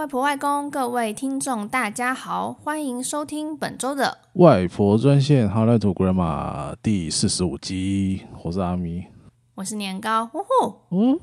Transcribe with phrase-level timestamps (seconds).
[0.00, 8.22] 外婆、外公，各位听众，大家好，欢迎收听本周的外婆专线 Hotline to Grandma 第四十五集。
[8.42, 9.06] 我是阿咪，
[9.54, 10.24] 我是年糕。
[10.24, 11.20] 呼呼，嗯，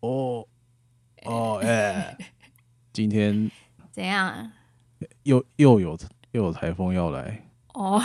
[0.00, 0.46] 哦，
[1.24, 2.14] 哦， 哎，
[2.92, 3.50] 今天
[3.90, 4.52] 怎样？
[5.22, 5.96] 又又有
[6.32, 7.98] 又有台风要来哦。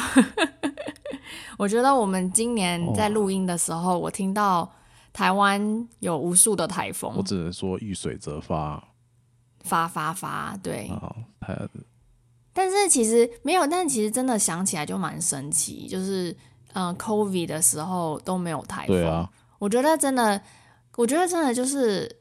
[1.59, 4.71] 我觉得我们今年在录音的时候，哦、我听到
[5.11, 7.13] 台湾有无数的台风。
[7.17, 8.81] 我只能说遇水则发。
[9.63, 10.89] 发发发，对。
[10.89, 11.15] 哦、
[12.53, 16.31] 但是其实没有，但其实真的想起来就蛮神奇，就是
[16.73, 18.95] 嗯、呃、，COVID 的时候都没有台风。
[18.95, 19.29] 对啊。
[19.57, 20.41] 我觉得真的，
[20.97, 22.13] 我觉得真的就是，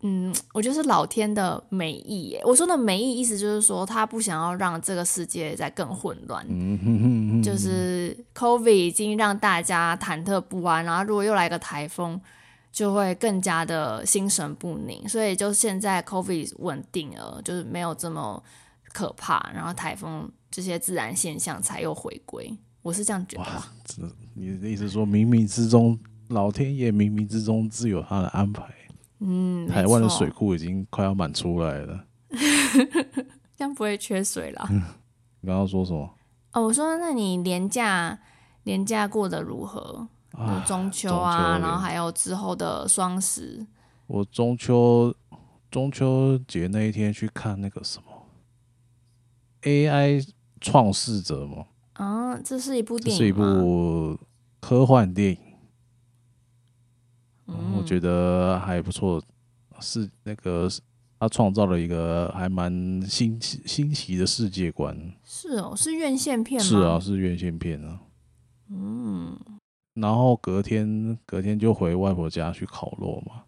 [0.00, 2.42] 嗯，我觉得是老天的美意耶。
[2.44, 6.46] 我说的美意，意思就是说他不想要让这个世界再更混乱。
[6.48, 7.42] 嗯哼哼哼。
[7.42, 12.20] 就是 COVID 已经让大家忐忑不安，然后如果又来个台风。
[12.72, 18.42] 就会更加的心神不宁，所以就现在 COVID 稳定了，就是没有这么
[18.92, 22.58] 可怕，然后台风这些自然现象才又回归。
[22.80, 23.42] 我是这样觉得。
[23.42, 24.02] 哇，这
[24.34, 25.98] 你的意思说，冥冥之中，
[26.28, 28.64] 老天爷冥冥之中自有他的安排。
[29.20, 32.04] 嗯，台湾的水库已经快要满出来了，
[33.54, 34.66] 这样不会缺水了。
[35.40, 36.10] 你刚刚说什么？
[36.54, 38.18] 哦，我说，那你年假
[38.64, 40.08] 年假过得如何？
[40.66, 43.66] 中秋啊，然后还有之后的双十。
[44.06, 45.14] 我中秋
[45.70, 48.04] 中秋节那一天去看那个什么
[49.62, 50.26] AI
[50.60, 51.66] 创世者吗。
[51.94, 54.18] 啊，这是一部电影，是一部
[54.60, 55.38] 科幻电影。
[57.46, 59.22] 嗯，我觉得还不错，
[59.80, 60.68] 是那个
[61.20, 64.96] 他创造了一个还蛮新奇新奇的世界观。
[65.24, 66.66] 是哦，是院线片吗？
[66.66, 68.00] 是啊，是院线片啊。
[68.68, 69.38] 嗯。
[69.94, 73.42] 然后隔天，隔天就回外婆家去烤肉嘛。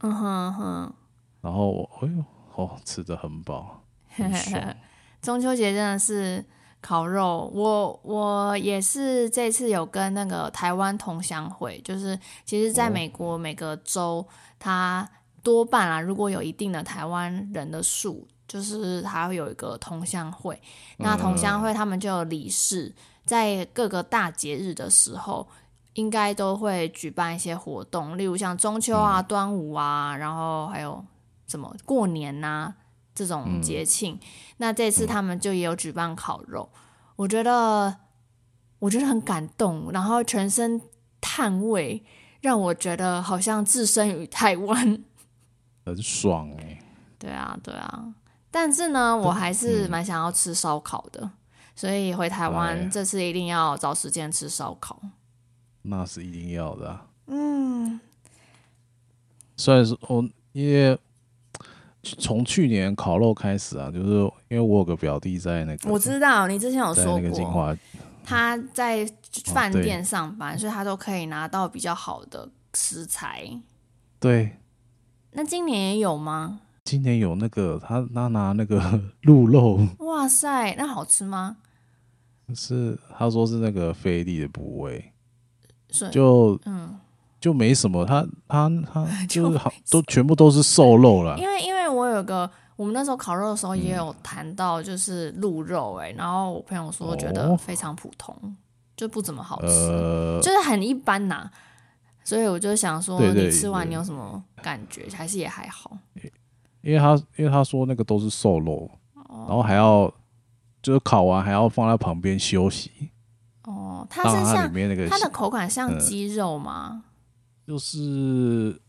[0.00, 0.94] 嗯哼哼。
[1.40, 2.24] 然后我，哎呦，
[2.56, 4.76] 哦，吃的很饱，很 爽。
[5.22, 6.44] 中秋节真的是
[6.82, 14.26] 烤肉，我我也是这次有跟那个台湾同乡会，就是其实在美国每个州，
[14.58, 15.08] 它
[15.42, 20.60] 多半啊，如果有一定的台湾人的数，就是它会有一个同乡会。
[20.98, 22.94] 那同乡会他们就有理事，
[23.24, 25.48] 在各个大节日的时候。
[25.98, 31.04] 应该都会举办一些活动，例如像中秋啊、端午啊，然后还有
[31.48, 32.74] 什么过年呐、啊、
[33.12, 34.16] 这种节庆。
[34.58, 36.70] 那这次他们就也有举办烤肉，
[37.16, 37.96] 我觉得
[38.78, 40.80] 我觉得很感动，然后全身
[41.20, 42.04] 碳味
[42.42, 45.02] 让我觉得好像置身于台湾，
[45.84, 46.80] 很爽哎。
[47.18, 48.14] 对啊，对啊，
[48.52, 51.28] 但是呢，我还是蛮想要吃烧烤的，
[51.74, 55.02] 所以回台湾这次一定要找时间吃烧烤。
[55.82, 57.06] 那是一定要的、啊。
[57.26, 58.00] 嗯，
[59.56, 60.98] 虽然说我因为
[62.02, 64.08] 从去年烤肉开始啊，就是
[64.48, 67.76] 因为我有个表弟在那个，我知道你之前有说过，
[68.24, 69.06] 他在
[69.46, 73.48] 饭店上班，哦、所以他都可以拿到比较好的食材。
[74.20, 74.56] 对，
[75.32, 76.60] 那今年也有吗？
[76.84, 81.58] 今年有那个他他拿那个 鹿肉，哇塞，那好吃吗？
[82.54, 85.12] 是他说是那个菲力的部位。
[86.10, 86.98] 就嗯，
[87.40, 91.38] 就没什么，他他他 就是好，都全部都是瘦肉了。
[91.38, 98.52] 因为因为我有个，我们那时候烤肉的时候也有谈到，就是鹿肉哎、欸，然后我朋友说觉得非常普通，哦、
[98.96, 101.52] 就不怎么好吃，呃、就是很一般呐、啊。
[102.24, 105.08] 所以我就想说，你吃完你有什么感觉？
[105.14, 105.96] 还是也还好？
[106.82, 110.12] 因为他因为他说那个都是瘦肉，哦、然后还要
[110.82, 112.90] 就是烤完还要放在旁边休息。
[113.68, 117.04] 哦，它是像它里面那个，它的口感像鸡肉吗？
[117.04, 117.04] 嗯，
[117.66, 118.80] 就是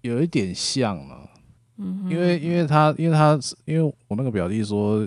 [0.00, 1.30] 有一点像了，
[1.76, 5.06] 嗯哼，因为因为他因为他因为我那个表弟说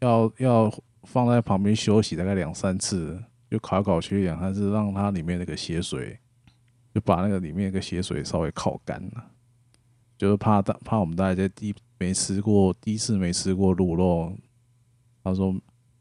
[0.00, 0.70] 要要
[1.04, 3.18] 放在旁边休息大概两三次，
[3.50, 6.18] 就烤来烤去两三次，让它里面那个血水
[6.94, 9.24] 就把那个里面那个血水稍微烤干了，
[10.18, 14.36] 就是怕大怕我们大家在第没吃过第一次没吃过卤肉，
[15.24, 15.54] 他说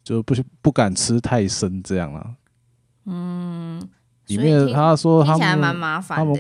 [0.04, 2.36] 就不不敢吃太深这样了。
[3.06, 3.82] 嗯，
[4.28, 6.40] 里面他说他们还蛮麻烦的。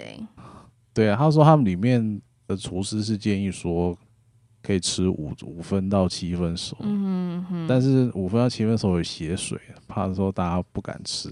[0.93, 3.97] 对啊，他说他们里面的厨师是建议说
[4.61, 11.29] 可以吃五五分到七分熟，嗯哼，但是五分到七分熟有血水，怕说大家不敢吃，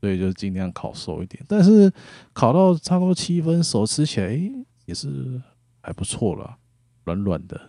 [0.00, 1.42] 所以就尽量烤熟一点。
[1.48, 1.90] 但是
[2.32, 4.38] 烤到差不多七分熟，吃起来
[4.84, 5.40] 也是
[5.80, 6.56] 还不错了，
[7.04, 7.60] 软软的，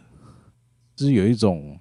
[0.96, 1.80] 就是有一种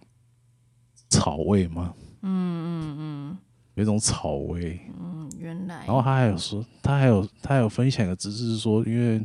[1.09, 1.93] 草味吗？
[2.23, 2.31] 嗯
[2.65, 3.39] 嗯嗯。
[3.75, 5.85] 有一种草味，嗯，原来。
[5.87, 9.25] 然后他还有说，他还有他还有分享一个知识，是说，因为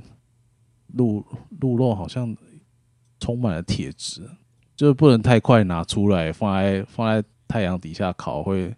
[0.93, 1.23] 鹿
[1.59, 2.35] 鹿肉好像
[3.19, 4.27] 充满了铁质，
[4.75, 8.75] 就是不能太快拿出来放在放在太阳底下烤，会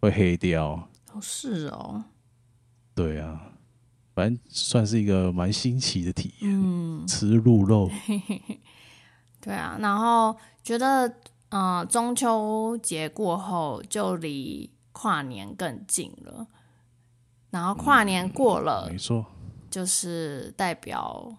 [0.00, 0.88] 会黑掉。
[1.12, 2.04] 哦，是哦。
[2.94, 3.40] 对啊，
[4.14, 6.50] 反正算是一个蛮新奇的体验。
[6.52, 7.90] 嗯，吃鹿肉。
[9.40, 11.08] 对啊，然后觉得，
[11.48, 14.70] 嗯、呃，中秋节过后就离
[15.00, 16.46] 跨年更近了。
[17.48, 19.24] 然后跨年过了，嗯、没错，
[19.70, 21.32] 就是代表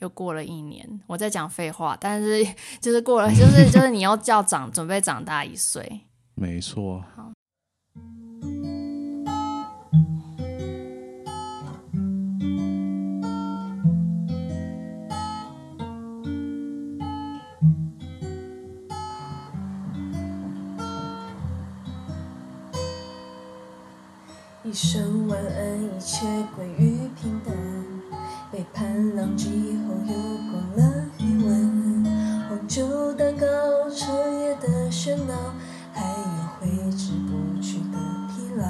[0.00, 1.00] 又过了一年。
[1.06, 2.44] 我在讲废话，但是
[2.82, 6.02] 就是过了，就是就是你要叫长准备长大一岁。
[6.34, 7.02] 没错。
[7.16, 7.32] 好。
[24.72, 26.24] 一声晚安，一切
[26.56, 27.54] 归于平淡。
[28.50, 30.14] 背叛浪迹后，又
[30.50, 32.48] 过了一晚。
[32.48, 33.46] 红酒蛋糕，
[33.90, 35.34] 彻夜的喧闹，
[35.92, 36.24] 还有
[36.58, 37.98] 挥之不去的
[38.28, 38.64] 疲劳。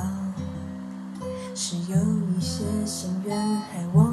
[1.54, 1.96] 是有
[2.37, 4.11] 一些心愿还忘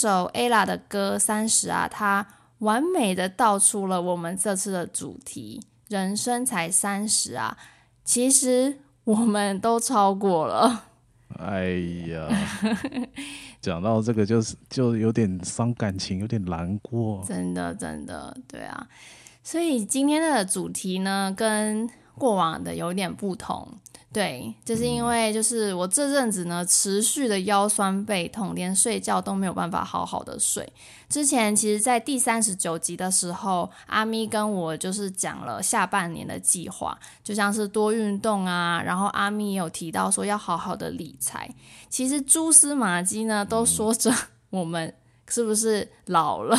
[0.00, 2.26] 首 Ella 的歌《三十》啊，它
[2.60, 7.58] 完美的道出了我们这次的主题：人生才三十啊！
[8.02, 10.84] 其实我们都超过了。
[11.38, 11.68] 哎
[12.08, 12.28] 呀，
[13.60, 17.22] 讲到这个就是就有点伤感情，有点难过。
[17.26, 18.88] 真的，真的，对啊。
[19.42, 21.88] 所以今天的主题呢，跟
[22.20, 23.66] 过往的有点不同。
[24.12, 30.68] 对，就是因为就是我这阵子呢，持续的腰酸背痛，连睡觉都没有办法好好的睡。
[31.08, 41.48] 之前其实，在第三十九集的时候，阿咪跟我就是讲了下半年的计划，就像是多运动啊，然后阿咪也有提到说要好好的理财。
[41.88, 44.12] 其实蛛丝马迹呢，都说着
[44.50, 44.92] 我们
[45.28, 46.58] 是不是老了。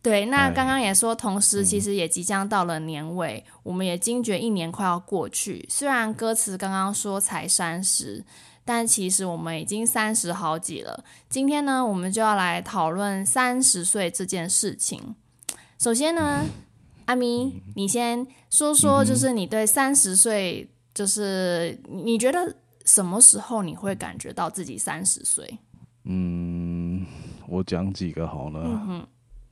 [0.00, 5.66] 对，那刚刚也说，同时其实也即将到了年尾，嗯、我们也惊觉一年快要过去。
[5.68, 8.24] 虽然歌词刚刚说才三十，
[8.64, 11.04] 但其实我们已经三十好几了。
[11.28, 15.16] 今天呢，我们就要来讨论三十岁这件事情。
[15.78, 16.50] 首先呢，嗯、
[17.06, 25.58] 阿咪，你先说说，就是你对三十岁，就是你觉得什么时候你会感觉到自己三十岁？
[26.04, 27.04] 嗯，
[27.48, 28.60] 我讲几个好呢。
[28.64, 29.06] 嗯。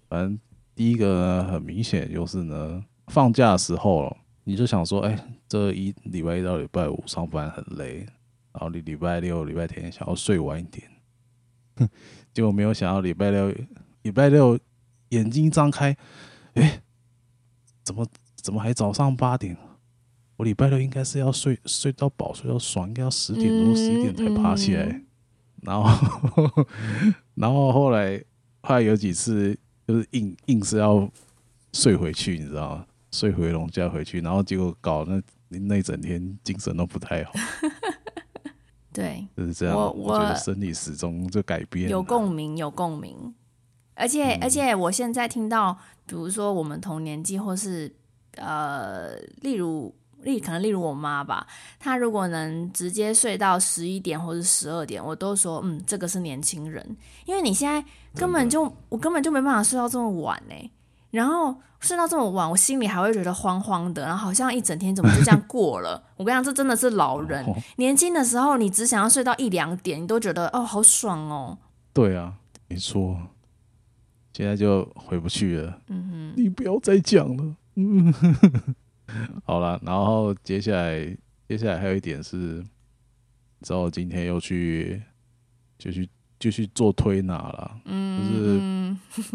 [0.09, 0.39] 反正
[0.77, 4.15] 第一个呢，很明显就是呢，放假的时候，
[4.45, 5.19] 你就想说，哎，
[5.49, 8.01] 这一礼拜一到礼拜五上班很累，
[8.53, 10.87] 然后你礼拜六、礼拜天想要睡晚一点，
[11.77, 11.89] 哼，
[12.35, 13.51] 结果没有想到礼拜六、
[14.03, 14.59] 礼拜六
[15.09, 15.97] 眼睛一张开，
[16.53, 16.83] 哎，
[17.83, 18.07] 怎么
[18.37, 19.57] 怎么还早上八点？
[20.37, 25.01] 我礼拜六应该是要睡睡到饱、睡到爽，应该要十点多、十一点才爬起来，
[25.63, 25.89] 然后
[27.35, 28.23] 然后后来
[28.61, 29.59] 后来有几次。
[29.87, 31.09] 就是硬硬是要
[31.73, 32.87] 睡回去，你知道吗？
[33.13, 37.33] 睡回笼觉回去，然后结果搞那那一整天精神都不太好。
[38.93, 39.77] 对，就是这样。
[39.77, 43.35] 我我觉得生理时钟就改变，有共鸣，有共鸣。
[43.95, 47.95] 而且、嗯、而且，我现在听到，比如说我们同年纪，或是
[48.37, 51.47] 呃，例如例可能例如我妈吧，
[51.79, 57.85] 她如果能直接睡到十一点或者十二点，我都说嗯，这个是年轻人，因为你现在。
[58.19, 60.71] 根本就我根本就没办法睡到这么晚呢，
[61.11, 66.03] 然后睡到这么晚，我心里还会觉得慌慌的，然后好像一整天怎么就这样 过了。
[66.17, 67.45] 我跟你讲，这真的是老人。
[67.77, 71.59] 年轻的时候，你只想要睡到一两点，你都觉得哦好爽哦。
[71.93, 72.33] 对啊，
[72.69, 73.19] 没错。
[74.33, 75.79] 现在就回不去了。
[75.89, 77.55] 嗯哼，你不要再讲了。
[77.75, 78.15] 嗯，
[79.45, 81.17] 好了，然后接下来
[81.49, 82.65] 接下来还有一点是，
[83.63, 85.01] 之后今天又去
[85.79, 86.09] 就去
[86.39, 89.33] 就去做推拿了，嗯，就是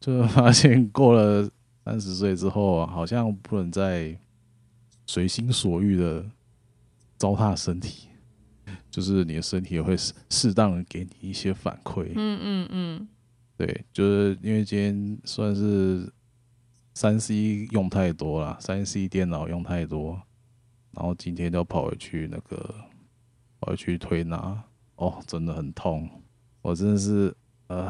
[0.00, 1.48] 就发现过了
[1.84, 4.16] 三十岁之后啊，好像不能再
[5.06, 6.24] 随心所欲的
[7.16, 8.08] 糟蹋身体，
[8.90, 13.08] 就是你的身体也会适适当的给你一些反馈，嗯嗯嗯，
[13.56, 16.10] 对，就是因为今天算是
[16.98, 20.20] 三 C 用太多了，三 C 电脑用太多。
[20.90, 22.74] 然后今天就跑回去那个，
[23.60, 24.60] 跑回去推拿，
[24.96, 26.10] 哦，真的很痛，
[26.60, 27.32] 我真的是
[27.68, 27.88] 呃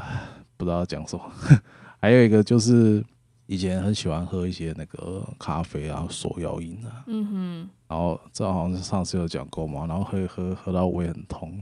[0.59, 1.25] 不知道讲什么。
[2.03, 3.03] 还有一个就是
[3.47, 11.59] 以前很喜欢喝一些那个咖啡啊、手摇饮啊，嗯哼，然后这好像是上次有讲过嘛，然后喝一喝喝到胃很痛，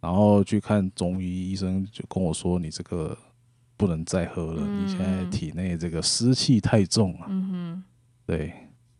[0.00, 3.18] 然后去看中医医生就跟我说，你这个
[3.80, 7.82] 不能再喝了，你现在体内这个湿气太重了，嗯哼，
[8.26, 8.52] 对，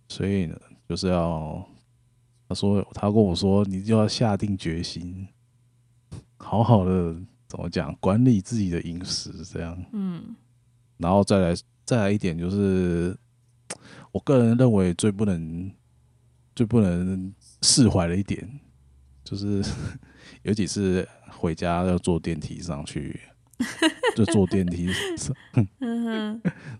[0.09, 0.57] 所以呢。
[0.89, 1.65] 就是要，
[2.49, 5.29] 他说他跟我说，你就要下定决心，
[6.37, 7.15] 好好的
[7.47, 10.35] 怎么讲，管理自己的饮食，这样，嗯，
[10.97, 13.17] 然后再来再来一点，就是
[14.11, 15.71] 我个人认为最不能
[16.57, 17.33] 最不能
[17.63, 18.61] 释怀的一点，
[19.23, 19.63] 就是
[20.43, 23.21] 有几次回家要坐电梯上去，
[24.17, 24.89] 就坐电梯，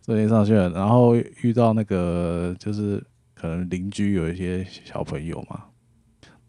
[0.03, 3.03] 坐电梯上去了，然后遇到那个就是。
[3.33, 5.65] 可能邻居有一些小朋友嘛，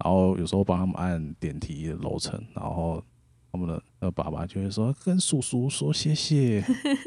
[0.04, 3.02] 然后有时候帮他们按电梯的楼层，然后
[3.50, 6.62] 他们的那爸爸就会说跟叔叔说谢谢，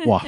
[0.07, 0.25] 哇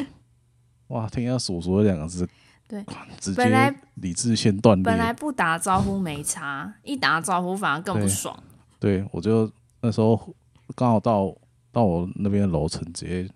[0.88, 2.28] 哇，听到叔叔这两个字，
[2.68, 2.84] 对，
[3.18, 4.84] 直接理智线断裂。
[4.84, 8.38] 本来不打招呼没差，一打招呼反而更不爽。
[8.78, 9.50] 对，对我就
[9.80, 10.36] 那时候
[10.74, 11.34] 刚好到
[11.76, 13.28] 到我那边楼层，直接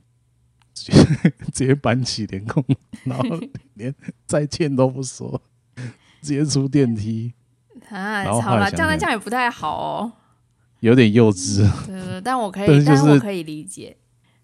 [0.72, 1.04] 直接
[1.52, 2.64] 直接板起脸孔，
[3.04, 3.24] 然后
[3.74, 3.94] 连
[4.24, 5.42] 再见都不说。
[6.22, 7.34] 直接出电梯
[7.90, 8.24] 啊！
[8.40, 10.12] 好了，这样这样也不太好哦，
[10.80, 11.68] 有点幼稚。
[11.86, 13.94] 对但我可以，但是，就是，但我可以理解。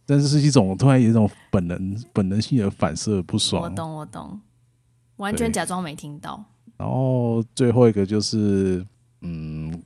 [0.05, 3.62] 但是是一种突然有一种本能本能性的反射不爽。
[3.62, 4.38] 我懂，我懂，
[5.17, 6.45] 完全假装没听到。
[6.76, 8.87] 然后最后一个就是，
[9.23, 9.83] 嗯，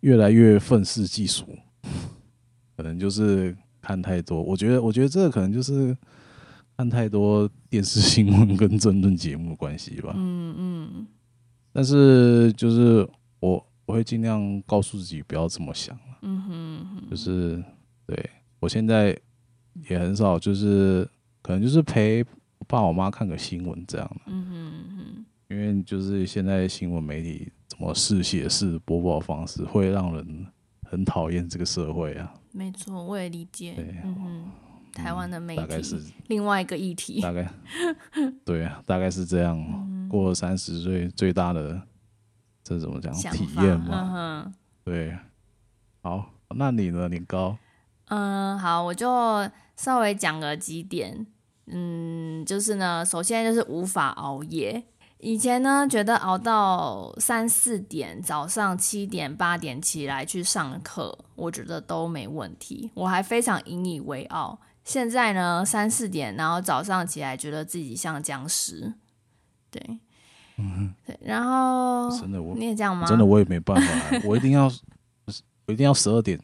[0.00, 1.44] 越来越愤世嫉俗，
[2.82, 4.42] 可能就是看太多。
[4.42, 5.96] 我觉得，我觉得这个可能就是。
[6.74, 10.14] 看太多电视新闻跟争论节目的关系吧。
[10.16, 11.06] 嗯嗯。
[11.70, 13.06] 但是就是
[13.40, 15.96] 我我会尽量告诉自己不要这么想。
[16.22, 17.10] 嗯哼。
[17.10, 17.62] 就是
[18.06, 19.16] 对我现在
[19.88, 21.06] 也很少，就是
[21.42, 22.24] 可能就是陪
[22.58, 24.16] 我爸我妈看个新闻这样。
[24.26, 25.24] 嗯哼。
[25.50, 30.46] 因为就是现在新闻媒体怎么试写式播报方式，会让人
[30.84, 32.34] 很讨厌这个社会啊。
[32.52, 33.74] 没错，我也理解。
[33.74, 33.96] 对。
[34.04, 34.50] 嗯
[34.94, 37.18] 台湾的媒体，大概是另外一个议题。
[37.22, 37.50] 大概
[38.44, 39.58] 对啊，大概是这样。
[39.58, 41.80] 嗯、过了三十岁，最大的
[42.62, 44.12] 这怎么讲体验嘛？
[44.14, 44.54] 嗯、
[44.84, 45.16] 对，
[46.02, 47.08] 好，那你呢？
[47.08, 47.56] 你高？
[48.08, 49.08] 嗯，好，我就
[49.76, 51.26] 稍微讲个几点。
[51.68, 54.84] 嗯，就是呢，首先就是无法熬夜。
[55.24, 64.58] 以前呢，觉得熬到三四点，早上七点八点起来去上课，我觉得都没问题，我还非常引以为傲。
[64.82, 68.92] 现在呢，三四点，然后早上起来觉得自己像僵尸，
[69.70, 69.80] 对，
[70.56, 73.06] 嗯，对，然后真的我你也这样吗？
[73.06, 74.64] 真的我也没办法，我一定要
[75.66, 76.36] 我一定要十二点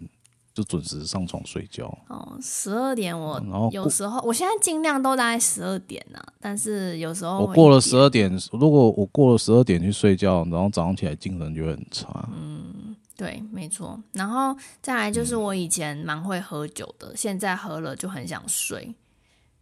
[0.58, 1.86] 就准时上床睡觉。
[2.08, 12.28] 哦，十二点我有时候我现在尽量都大概十二点呐，但是有时候我过了十二点，如果我过了十二点去睡觉，然后早上起来精神就会很差。
[12.36, 12.96] 嗯。
[13.16, 14.00] 对，没错。
[14.12, 18.92] 然后再来就是我以前蛮会喝酒的，嗯、现在喝了就很想睡，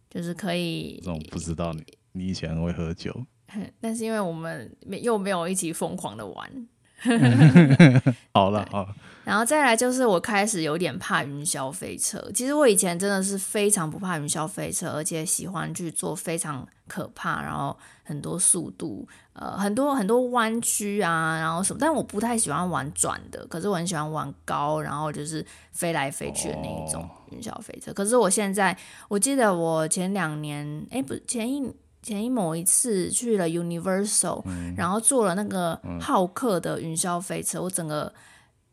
[0.09, 0.99] 就是可以。
[1.03, 3.11] 这种不知道你，你以前会喝酒，
[3.81, 6.67] 但是因为我们没又没有一起疯狂的玩。
[8.33, 8.95] 好了，好了。
[9.27, 12.17] 然后再来就是我开始有点怕云霄飞车。
[12.33, 21.77] 其实我以前真的是非常不怕云霄飞车，而且喜欢去做非常可怕，然后很多速度，呃，很多很多弯曲啊，然后什么。
[21.81, 27.91] 但我不太喜欢玩转的，可是我很喜欢玩高，然后就是飞来飞去的那一种云霄飞车。
[27.91, 28.77] 可是我现在，
[29.09, 31.69] 我记得我前两年，哎，不，前一
[32.01, 34.45] 前一某一次去了 Universal，
[34.77, 38.13] 然后坐了那个浩克的云霄飞车，我整个。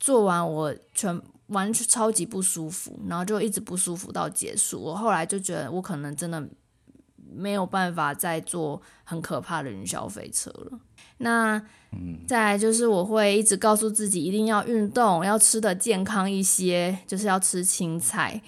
[0.05, 4.79] 做完我全完全超级不舒服，然后就一直不舒服到结束。
[4.79, 6.47] 我后来就觉得我可能真的
[7.35, 10.79] 没有办法再坐很可怕的云霄飞车了。
[11.17, 11.59] 那
[12.29, 18.43] 再来就是我会一直告诉自己一定要运动，要吃的健康一些，就是要吃青菜。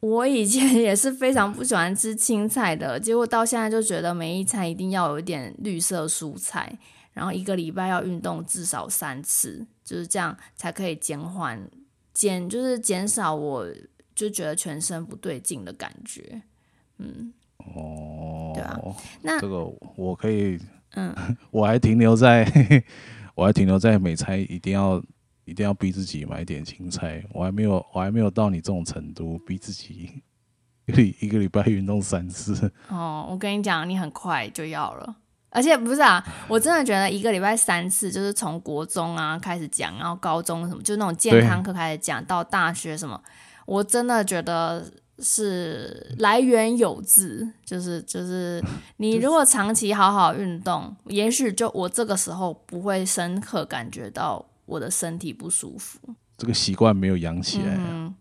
[0.00, 6.78] 我以前 也是非常不喜欢吃青菜的，结果到现在就觉得每一餐一定要有一点绿色蔬菜。
[7.12, 11.70] 然后一个礼拜要运动至少三次，就是这样才可以减缓
[12.12, 13.66] 减，就是减少我
[14.14, 16.42] 就觉得全身不对劲的感觉。
[16.98, 18.78] 嗯，哦，对啊，
[19.22, 19.64] 那这个
[19.96, 20.58] 我可以，
[20.94, 21.14] 嗯，
[21.50, 22.46] 我还停留在，
[23.34, 25.02] 我还停留在每餐一定要
[25.44, 30.22] 一定要逼自己买点青菜，我还没有我还没有到你这种程度，逼自己
[31.20, 32.70] 一个礼拜运动三次。
[32.88, 35.16] 哦，我跟你讲，你很快就要了，
[35.52, 43.20] 而且不是啊，我真的觉得一个礼拜三次，就是从国中啊开始讲，然后高中什么，就那种健康课开始讲，到大学什么，
[43.66, 44.84] 我真的觉得。
[45.24, 48.60] 是来源有自，就是就是
[48.96, 56.00] 你如果长期好好运动，也许就我这个时候不会深刻感觉到我的身体不舒服。
[56.38, 57.76] 这个习惯没有养起来。
[57.78, 58.12] 嗯，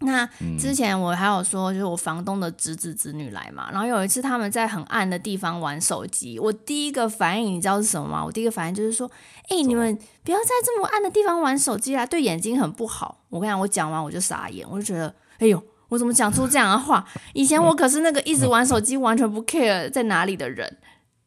[0.00, 8.24] 那之前我还有说，就是我房东的侄子侄女来嘛，然后有一次他们在很暗的地方玩手机，我第一个反应你知道是什么吗？
[8.24, 9.10] 我第一个反应就是说，
[9.48, 13.22] 哎，你们不要在这么暗的地方玩手机啦，对眼睛很不好。
[13.30, 15.62] 我跟你讲，我讲完我就傻眼，我就觉得，哎呦。
[15.88, 17.06] 我怎么讲出这样的话？
[17.32, 20.78] 以前我可是那个一直玩手机、完全不 care 在哪里的人，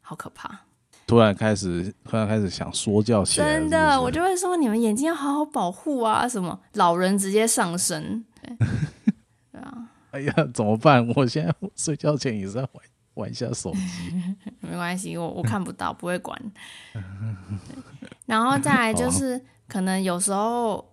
[0.01, 0.51] 好可怕！
[1.07, 3.69] 突然开始，突然开始想说教起来是不是？
[3.69, 6.27] 真的，我就会说你们眼睛要好好保护啊！
[6.27, 8.25] 什么老人直接上身，
[9.51, 9.89] 对，啊！
[10.12, 11.08] 哎呀，怎么办？
[11.15, 12.70] 我现在睡觉前也是在玩
[13.15, 16.39] 玩一下手机， 没关系，我我看不到，不会管。
[18.25, 20.88] 然后再来就是，可能有时候。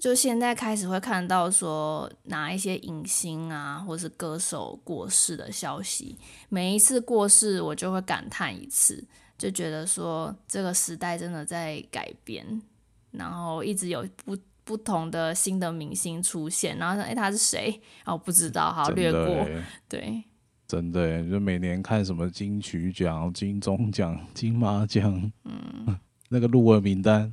[0.00, 6.16] 就现在开始会看到说哪一些影星啊，或是歌手过世的消息，
[6.48, 9.04] 每一次过世我就会感叹一次，
[9.36, 12.62] 就觉得说这个时代真的在改变，
[13.10, 14.36] 然后一直有不
[14.68, 17.80] 不同的新的明星出现，然后说哎他是谁？
[18.04, 19.48] 哦不知道，好略过，
[19.88, 20.22] 对，
[20.66, 27.32] 真的就每年看什么金曲奖、金钟奖、 金马奖，嗯， 那个入围名单。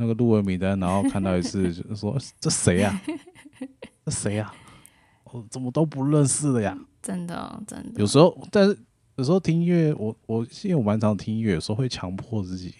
[0.00, 3.00] 那个入围名单，然后看到一次， 就说这谁呀？
[4.04, 4.52] 这谁呀？
[5.24, 6.78] 我怎么都不认识的呀？
[7.02, 7.98] 真的，真的。
[7.98, 8.78] 有时候，但是
[9.16, 12.72] 有时候听音乐，我我因为我蛮常听音乐，有时候会强迫自己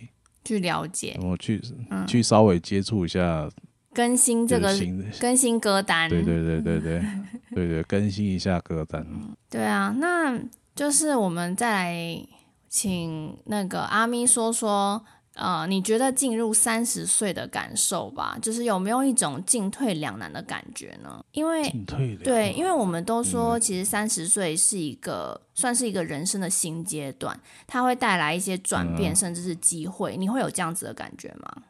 [0.45, 1.61] 去了解，我去
[2.07, 3.51] 去稍微接触一下
[3.95, 4.73] 更新这个
[5.21, 6.09] 更新歌单。
[6.09, 7.03] 对对对对对
[7.55, 9.07] 对对，更新一下歌单。
[9.51, 10.41] 对啊，那
[10.75, 12.27] 就是我们再来
[12.69, 15.05] 请那个阿咪说说。
[15.41, 21.25] 呃，你觉得进入三十岁的感受吧，就是有没有一种进退两难的感觉呢？
[21.31, 30.17] 因为进退对，因为我们都说，其实三十岁是一个、嗯、算是一个人生的新阶段，它会带来一些转变，嗯、甚至是机会。
[30.17, 31.63] 你会有这样子的感觉吗？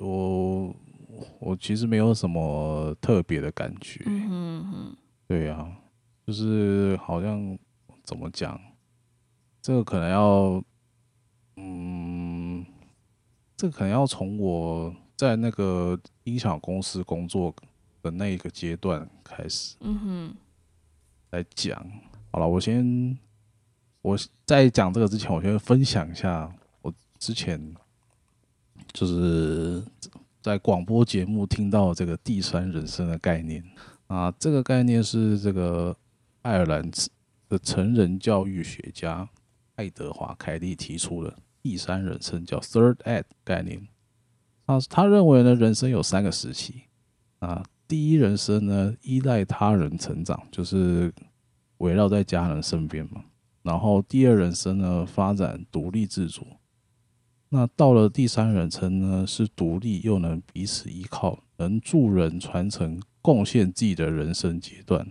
[0.00, 0.74] 我
[1.38, 4.02] 我其实没有什么特别的感觉。
[4.06, 5.76] 嗯哼，对呀、
[6.26, 7.58] 就是好像
[8.02, 8.60] 怎么讲，
[9.62, 10.62] 这个可能要。
[11.62, 12.64] 嗯，
[13.54, 17.54] 这个可能要从我在那个音响公司工作
[18.00, 20.34] 的那一个阶段开始，嗯哼，
[21.30, 21.84] 来讲。
[22.30, 23.18] 好了，我先
[24.00, 27.74] 我在讲这个之前，我先分享一下我之前
[28.94, 29.84] 就是
[30.42, 33.62] 在广播节目听到这个第三人称的概念
[34.06, 34.32] 啊。
[34.38, 35.96] 这个概念是这个
[36.42, 36.90] 爱尔兰
[37.48, 39.28] 的成人教育学家
[39.74, 41.34] 爱德华凯利提出的。
[41.62, 43.86] 第三人称叫 Third Act 概念，
[44.64, 46.84] 啊，他认为呢，人生有三个时期
[47.40, 47.62] 啊。
[47.86, 51.12] 第一人生呢，依赖他人成长，就是
[51.78, 53.24] 围绕在家人身边嘛。
[53.62, 56.46] 然后第二人生呢，发展独立自主。
[57.50, 65.06] 那到了第三人称呢，是独立又能彼此依靠，能助人传承、贡献自己的人生阶段。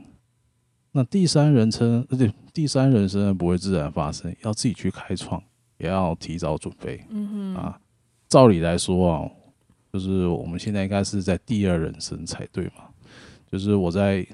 [0.92, 5.40] 那第三人称，而且第三人称，不会自然发生，要自己去开创。
[5.78, 7.80] 也要提早准备，嗯哼，啊，
[8.28, 9.32] 照理来说啊，
[9.94, 12.84] 就是我们现在应该是在第二人生才对嘛。
[13.50, 14.28] 就是我在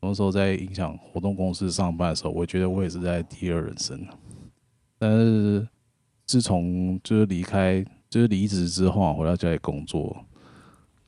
[0.00, 4.06] 那时候在影响活动公司上班的时候，我觉得我也是在第二人生。
[4.98, 5.68] 但是
[6.26, 10.24] 自从就是离开，就是离职之后回到家里工作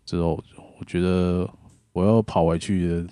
[0.05, 0.43] 之后，
[0.79, 1.49] 我觉得
[1.93, 3.07] 我要跑回去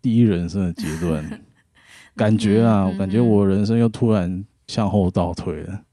[0.00, 1.42] 第一人生的阶段，
[2.16, 5.84] 感觉啊，我感觉我人生又突然向后倒退了。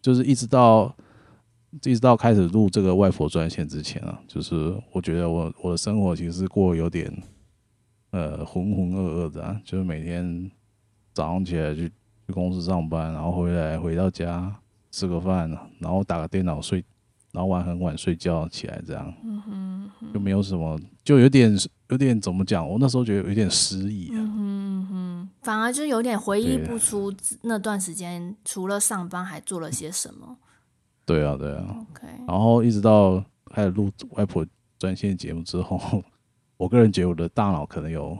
[0.00, 0.94] 就是一直到
[1.72, 7.10] 一直到开始录这个外婆专线之前啊，就是我觉得我我的生活其实是过得有点
[8.10, 10.50] 呃浑浑噩噩的啊，就是每天
[11.14, 11.90] 早上起来去
[12.26, 14.54] 去公司上班，然后回来回到家
[14.90, 16.84] 吃个饭，然后打个电脑睡，
[17.32, 21.54] 然后玩很晚睡觉起来这样，嗯哼，就没有什么，就有点
[21.88, 22.68] 有点怎么讲？
[22.68, 30.36] 我那时候觉得有点失忆啊，嗯哼，反而就有点回忆不出那段时间除了上班还做了些什么。
[31.04, 31.84] 对啊，对啊。
[31.90, 32.06] OK。
[32.26, 34.46] 然后一直到开始录外婆
[34.78, 36.02] 专线节目之后，
[36.56, 38.16] 我个人觉得我的大脑可能有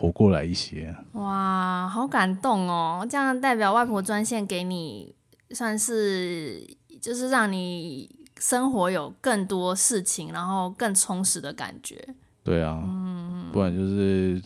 [0.00, 0.96] 活过来一些。
[1.12, 3.06] 哇，好感动哦！
[3.08, 5.14] 这样代表外婆专线给你
[5.50, 6.66] 算是
[7.00, 8.08] 就是让你
[8.38, 12.02] 生活有更多事情，然后更充实的感觉。
[12.42, 14.42] 对啊，嗯，不然就是。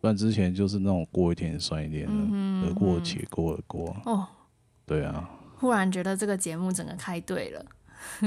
[0.00, 3.96] 不然之前就是那种过一天算一天的，嗯、得过且过而过。
[4.04, 4.24] 哦，
[4.86, 5.28] 对啊。
[5.56, 7.66] 忽然觉得这个节目整个开对了。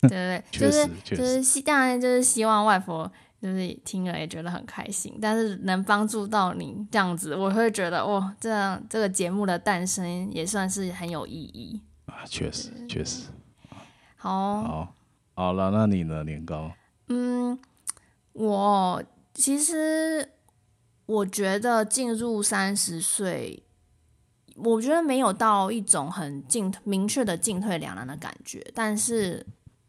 [0.00, 3.12] 对对对，就是就是希当然就是希望外婆
[3.44, 12.24] 就是听了也觉得很开心，但是能帮助到你这样子，我会觉得哦，这样这个节目的诞生也算是很有意义啊。
[12.24, 13.28] 确实确实。
[14.16, 14.94] 好，好，
[15.34, 16.72] 好了，那你呢，年糕？
[17.08, 17.58] 嗯，
[18.32, 19.02] 我。
[19.34, 20.30] 其实，
[21.06, 23.64] 我觉得进入三十岁，
[24.54, 28.64] 我觉得没有到一种很进明确的进退两难的感觉。
[28.72, 29.44] 但是，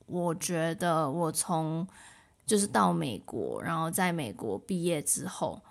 [0.08, 1.88] 我觉得我从
[2.46, 5.62] 就是到美国，然后在美国毕业之后，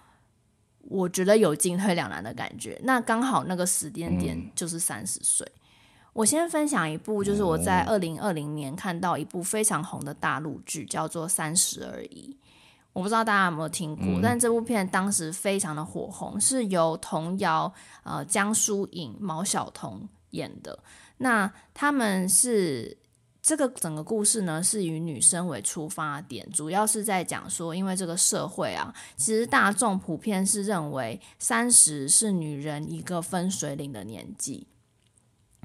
[0.83, 2.81] 我觉得有进退两难的感觉。
[2.85, 5.47] 那刚好那个时间点就是三十岁。
[5.55, 5.61] 嗯。
[6.15, 12.37] 我先分享一部，就是我在二零二零年看到一部非常红的大陆剧，叫做《三十而已》。
[12.93, 17.73] 我不知道大家有没有听过，嗯、但这部片当时非常的火红，是由童瑶、
[18.05, 20.79] 呃江疏影、毛晓彤演的。
[21.17, 22.97] 那他们是
[23.45, 34.67] 这个整个故事呢，是以女生为出发点，主要是在讲说，因为这个社会啊，其实大众普遍是认为三十是女人一个分水岭的年纪。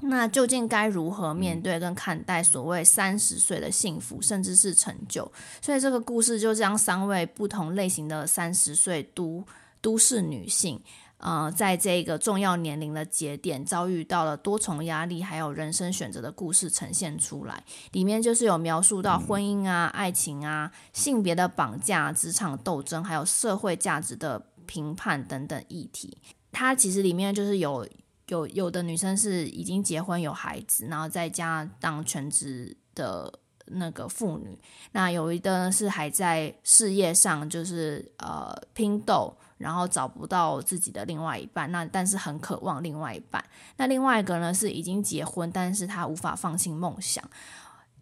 [0.02, 5.32] 那究竟该如何面对跟看待所谓三十岁的幸福，甚至是成就？
[5.62, 9.42] 所以这个故事就将三位不同类型的三十岁都
[9.80, 10.78] 都市女性，
[11.20, 17.62] 呃，在这个重要年龄的节点，遭遇到了多重压力，还有人生选择的故事呈现出来。
[17.92, 26.18] 里面就是有描述到婚姻啊、爱情啊、性别的绑架、职场斗争，还有社会价值的评判等等议题。
[26.50, 27.86] 它其实里面就是有。
[28.30, 34.56] 有有的女生是已经结婚有孩子，然后在家当全职的那个妇女。
[34.92, 43.44] 那有一个是还在事业上就是呃拼斗，然后找不到自己的另外一半，那但是很渴望另外一半。
[43.76, 47.22] 那另外一个呢是已经结婚，但是他无法放弃梦想。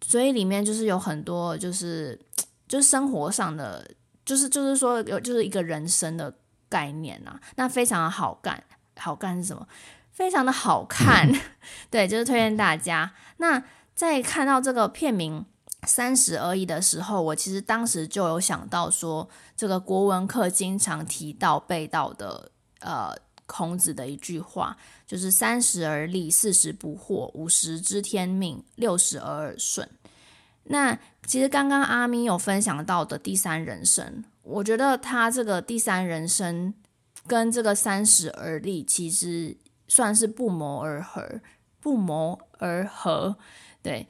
[0.01, 2.17] 所以里面就是有很多就是
[2.65, 3.85] 就是生活上的，
[4.23, 6.33] 就是就是说有就是一个人生的
[6.69, 7.37] 概念啊。
[7.57, 8.63] 那非常的好干，
[8.95, 9.67] 好干是什么？
[10.11, 11.29] 非常的好看，
[11.91, 13.11] 对，就是推荐大家。
[13.37, 13.61] 那
[13.93, 15.41] 在看到这个片名
[15.83, 23.15] 《三十而已》的时候，我其实当时就有想到说，这个国文课经常提到背到的，呃，
[23.45, 29.89] 孔子的一句话，就是“三十而立，四十不惑，五十知天命，六十而耳顺”。
[30.65, 36.73] 那其实刚刚阿咪有分享到的第三人生，我觉得他这个第三人生
[37.25, 39.57] 跟这个“三十而立”其实。
[39.91, 41.41] 算是不谋而合，
[41.81, 43.35] 不谋而合。
[43.81, 44.07] 对，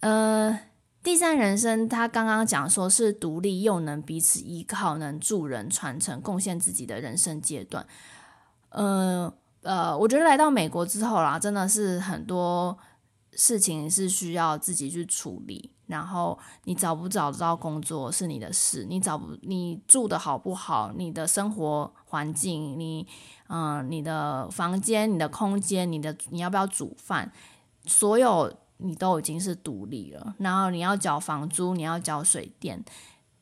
[0.00, 0.60] 呃，
[1.04, 7.86] 第三人生他刚刚讲说是独立又能彼此依靠，能助人传承，贡献自己的人生阶段。
[8.70, 9.30] 呃
[9.62, 12.76] 呃，我觉得来到美国之后啦，真的是很多
[13.32, 15.70] 事情是需要自己去处理。
[15.86, 23.06] 然后你找不找得到工作是你的事，你找不你住的好不好，你的生活环境，你
[23.48, 27.30] 嗯、你的房间、你的空间、你的你要不要煮饭，
[27.84, 30.34] 所有你都已经是独立了。
[30.38, 32.84] 然后你要缴房租，你要缴水电。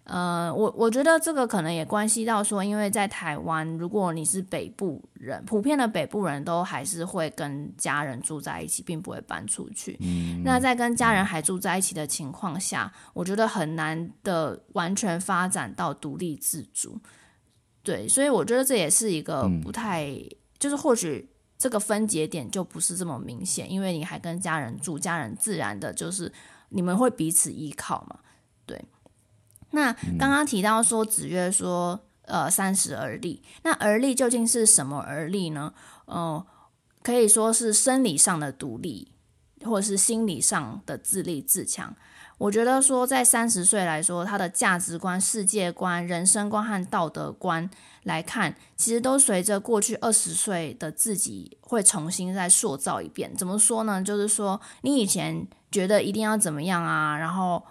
[0.05, 9.97] 呃，我我觉得这个可能也关系到说，因为在台湾，如果你是北部人，普遍的北部人都还是会跟家人住在一起，并不会搬出去。
[10.01, 10.42] 嗯。
[10.45, 17.01] 那在跟家人还住在一起的情况下，我觉得很难的完全发展到独立自主。
[17.85, 21.29] 对，所以我觉得这也是一个不太，嗯、就是或许
[21.62, 26.33] 这个分节点就不是这么明显，因为你还跟家人住，家人自然的就是
[26.70, 28.18] 你们会彼此依靠嘛。
[28.66, 28.85] 对。
[29.70, 33.44] 那刚刚提到说子曰说，呃，三十而立。
[33.62, 35.72] 那而立究竟是什么而立呢？
[36.07, 36.46] 嗯、呃，
[37.01, 39.12] 可以说是生理上的独立，
[39.64, 41.94] 或者是心理上的自立自强。
[42.42, 47.70] 我觉得说，在三十岁来说，他的价值观、世界观、人生观和道德观
[48.02, 53.33] 来看，其实都随着过去二十岁的自己会重新再塑造一遍。
[53.37, 54.02] 怎么说呢？
[54.02, 57.62] 就是说，你以前觉得一定要怎么样啊，然后。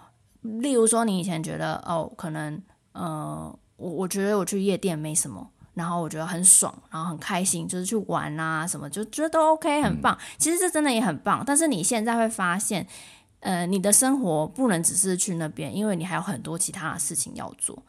[0.60, 2.60] 例如说，你以前觉得哦，可能
[2.94, 10.18] 呃，我我觉得我去夜店没什么，然后我觉得很爽，然后很开心，就是去玩啊什么，就觉得都 OK，很棒。
[10.38, 12.84] 其实这真的也很棒，但是你现在会发现，
[13.42, 17.80] 呃，你的生活不能只是去那边，因为你还有很多其他的事情要做。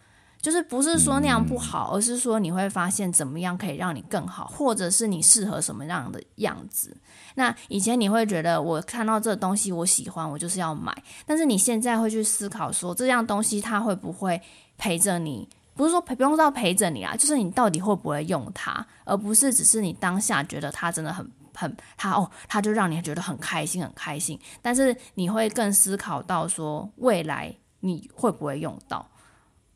[0.42, 6.98] 就是不是说那样不好，而是说你会发现怎么样可以让你更好，或者是你适合什么样的样子。
[7.36, 10.94] 那以前你会觉得我看到这东西我喜欢，我就是要买，
[11.26, 14.42] 但是你现在会去思考说这样东西它会不会
[14.78, 15.48] 陪着你？
[15.76, 29.08] 不是说陪，不用到陪着你啊，就是你到底会不会用它，而不是只是你当下觉得它真的很很它哦，它就让你觉得很开心很开心，但是你会更思考到说未来你会不会用到。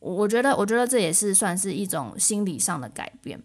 [0.00, 3.40] 我觉得，我觉得这也是算是一种心理上的改变。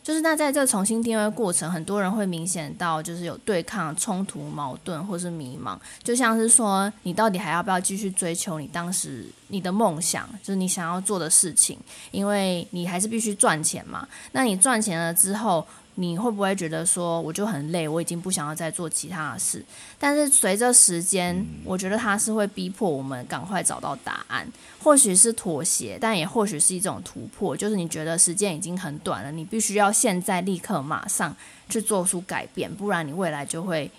[0.00, 11.76] 就是那在这重新定位过程，很多人会明显到就是有对抗、冲突、矛盾或是迷茫，就像是说你到底还要不要继续追求你当时你的梦想，就是你想要做的事情，
[12.12, 14.06] 因为你还是必须赚钱嘛。
[14.30, 15.66] 那你赚钱了之后，
[15.96, 19.62] 你会不会觉得说我就很累，我已经不想要再做其他的事？
[19.98, 24.50] 但是随着时间，我觉得它是会逼迫我们赶快找到答案，
[24.82, 27.54] 或许是妥协，但也或许是一种突破。
[27.54, 31.36] 就是你觉得时间已经很短了，你必须要现在立刻马上
[31.68, 33.90] 去做出改变，不然你未来就会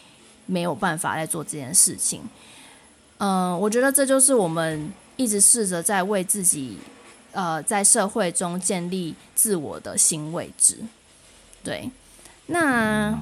[0.47, 2.23] 没有办法来做这件事情。
[3.19, 6.79] 嗯，我觉得这就是我们一直试着在为自己，
[7.33, 10.79] 呃，在社会中建立自我的新位置。
[11.63, 11.89] 对，
[12.47, 13.17] 那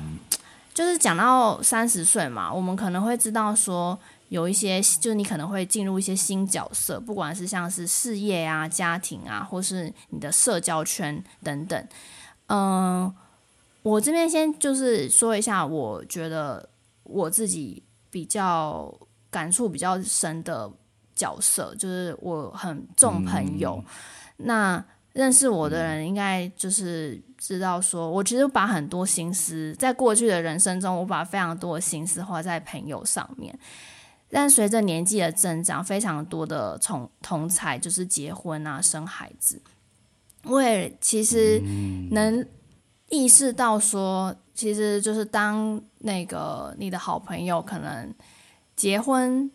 [0.73, 3.99] 就是讲到三十岁嘛，我们可能会知道说
[4.29, 11.87] 有一些，就是你可能会进入一些新角色，不管是像是事业啊、家庭啊，或是你的社交圈等等。
[12.47, 13.13] 嗯，
[13.83, 16.67] 我这边先就是说一下，我觉得
[17.03, 18.93] 我自己比较
[19.29, 20.71] 感触比较深的
[21.13, 23.83] 角色，就是我很重朋友。
[24.37, 33.57] 嗯、那认识我的人应该就是知道，说我其实把很多心思在过去的人生中，我把非常多的心思花在朋友上面。
[34.29, 39.61] 但随着年纪的增长，非常多的同同才就是结婚啊、生孩子，
[40.43, 41.61] 我也其实
[42.11, 42.47] 能
[43.09, 48.15] 意识到说，其实就是当那个你的好朋友可能
[48.77, 49.51] 结婚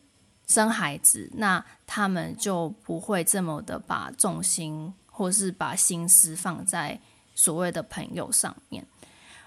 [0.47, 4.93] 生孩子，那他们就不会这么的把重心。
[5.17, 7.01] 或是把心思放在
[7.35, 8.85] 所谓的朋友上面，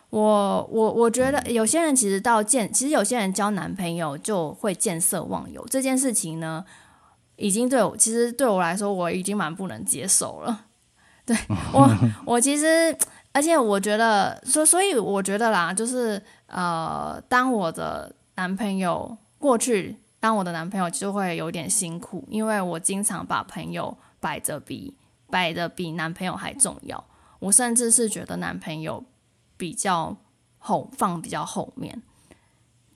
[0.10, 6.66] 我我我觉得有些人其实到见，其实有些人交男朋友就会见色忘友这件事情呢，
[7.36, 10.66] 已经对我其实对我来说我已经蛮不能接受了。
[11.24, 11.38] 对
[11.72, 11.88] 我
[12.26, 12.98] 我其实，
[13.32, 24.96] 而且我觉得，所所以我觉得啦，就是呃，当我的男朋友过去，当我的男朋友就会有点辛苦，因为我经常把朋友摆着比。
[25.30, 27.04] 摆的比男朋友还重要，
[27.40, 29.04] 我甚至是觉得男朋友
[29.58, 30.16] 比较
[30.58, 32.02] 后放比较后面，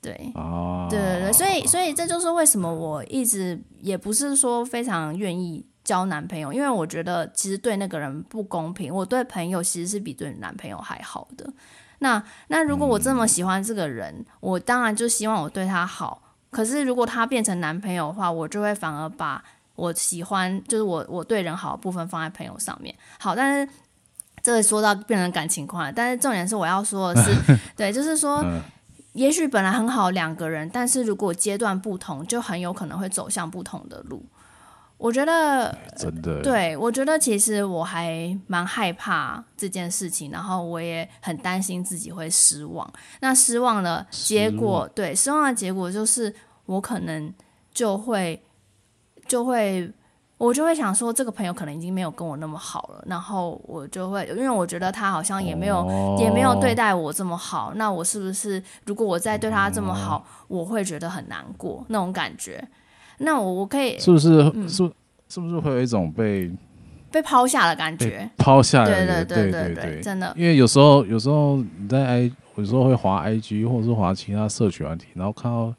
[0.00, 8.94] 对，哦、对对对，所以所以这就是为什么我一直也不是说非常愿意交男朋友，因为我觉得其实对那个人不公平。
[8.94, 11.52] 我对朋友其实是比对男朋友还好的。
[12.00, 16.22] 那那如果我这么喜欢这个人，嗯、我当然就希望我对他好。
[16.50, 19.42] 可是如果他变成男朋友的话，我就会反而把。
[19.76, 23.72] 我喜欢就是我我对人好的部分放在朋友上面，好，但是
[24.40, 28.44] 这个说到变成感情观了，但是重点是我要说的是， 对，就是说，
[29.14, 34.24] 也许本来很好两个人，但是如果阶段不同，就很有可能会走向不同的路。
[34.96, 42.88] 我觉得真的，对，我觉得其实我还蛮害怕这件事情，然后我也很担心自己会失望。
[43.20, 46.32] 那失望的结果，对，失望的结果就是
[46.66, 47.34] 我可能
[47.72, 48.40] 就会。
[49.26, 49.90] 就会，
[50.36, 53.04] 我就会想说，这个朋友可能已经没有跟我那么好了。
[53.06, 57.72] 然后我就会，因为我觉得他好像也没有，哦、也没有对待我这么好。
[57.76, 62.62] 那我是不是，如果我再对他这么好，嗯、我会觉得很难过那种感觉？
[63.18, 64.42] 那我我可以，是不是？
[64.54, 64.90] 嗯、是
[65.28, 66.50] 是不是会有一种被
[67.10, 68.28] 被抛下的感觉？
[68.36, 70.34] 抛下来，对对对对对，真的。
[70.36, 75.72] 因为有时候，有时候你在 I，有时候会滑 IG，或者是滑其他社群软体，然后看到。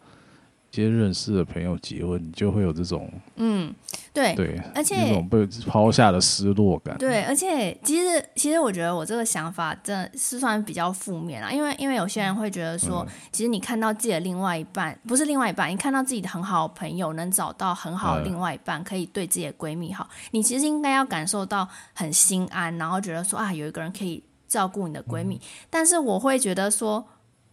[0.76, 3.74] 些认识的朋友结婚，你就会有这种嗯，
[4.14, 6.98] 对对，而且那种被抛下的失落感。
[6.98, 25.36] 对，而且其实其实我觉得我这个想法真的是算比较负面啦，因为因为有些人会觉得说，嗯、其实你看到自己的另外一半，不是另外一半，你看到自己的很好的朋友能找到很好的另外一半，可以对自己的闺蜜好，嗯、你其实应该要感受到很心安，然后觉得说啊，有一个人可以照顾你的闺蜜。
[25.36, 27.06] 嗯、但是我会觉得说，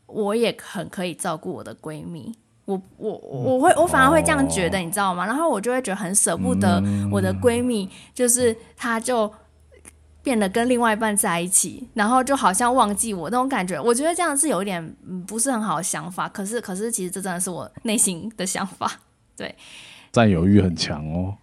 [0.07, 2.35] 我也很可以照顾我的闺蜜。
[2.97, 5.25] 我我我会我反而会这样觉得，你知道吗？
[5.27, 9.33] 然后我就会觉得很舍不得我的闺蜜，就是她就
[10.23, 13.81] 变得跟另外一半在一起，然后就好像忘记我那种感觉。
[13.81, 14.95] 我觉得这样是有一点
[15.27, 16.29] 不是很好的想法。
[16.29, 19.01] 可是，可是其实这真的是我内心的想法。
[19.37, 19.55] 对，
[20.13, 21.35] 占有欲很强哦。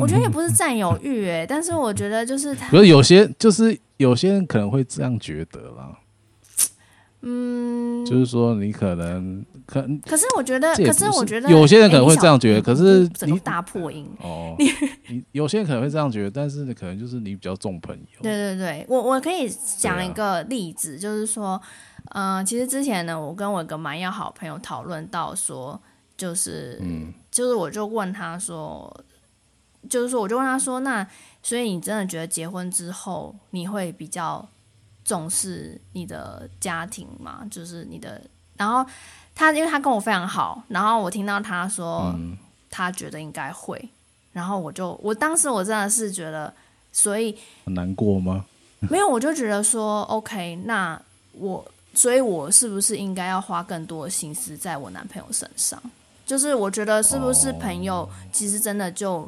[0.00, 5.96] 我觉得也不是占有欲哎， 但是我觉得就是，可是有些就是有些人可能会这样觉得啦。
[7.22, 14.56] 嗯，就是说你可能可，可是我觉得，可是我觉得有些人可能会这样觉得，可是你大破音哦，
[15.08, 18.22] 你有些人可能会这样觉得，但是可能就是你比较重朋友。
[18.22, 21.60] 对对对，我我可以讲一个例子，就是说，
[22.14, 25.80] 嗯，其实之前呢，我跟我一个蛮要好朋友讨论到说，
[26.16, 29.04] 就是，嗯，就是我就问他说，
[29.88, 31.06] 就是说，我就问他说，那
[31.42, 34.48] 所以你真的觉得结婚之后你会比较？
[35.02, 38.20] 重视你的家庭吗，就是你的。
[38.56, 38.88] 然后
[39.40, 42.14] 他，因为他跟我非常好，然后我听到他说，
[42.68, 43.88] 他觉得应该会。
[44.34, 46.52] 然后我就，我当时我真的是觉得，
[46.92, 48.44] 所以很难过吗？
[48.90, 51.00] 没有，我就觉得说，OK，那
[51.32, 55.82] 我，所以我是不是应该要花更多的心思在我男朋友身上？
[56.26, 59.26] 就是我觉得是不是朋友，其实真的就。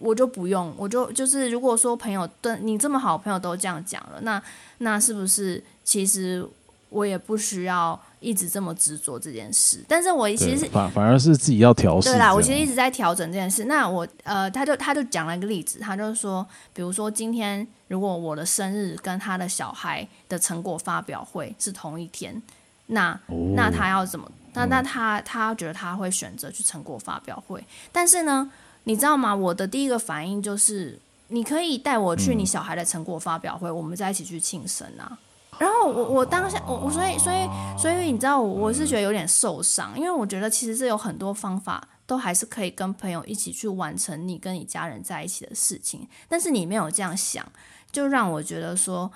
[0.00, 4.42] 我就不用，我就就是，如果说朋友对你这么好，朋友都这样讲了，那
[4.78, 6.44] 那是不是其实
[6.90, 9.84] 我也不需要一直这么执着这件事？
[9.86, 12.12] 但是我其实反反而是自己要调整。
[12.12, 13.66] 对啦，我其实一直在调整这件事。
[13.66, 22.42] 那我呃，他就他就讲了一个例子，他就说，比如说今天如果我的生日跟他的小孩的成果发表会是同一天，
[22.86, 24.30] 那、哦、那他要怎么？
[24.54, 28.50] 那那他他觉得他会选择去成果发表会，但是呢？
[28.86, 29.34] 你知道吗？
[29.34, 35.18] 我的第一个反应就是，你可以带我去你小孩的成果发表会，嗯、我们再一起去庆生啊。
[35.58, 47.46] 然后我我当下我我所以所以所以你知道我我是觉得有点受伤，因为我觉得其实这有很多方法都还是可以跟朋友一起去完成你跟你家人在一起的事情，但是你没有这样想，
[47.92, 49.10] 就让我觉得说，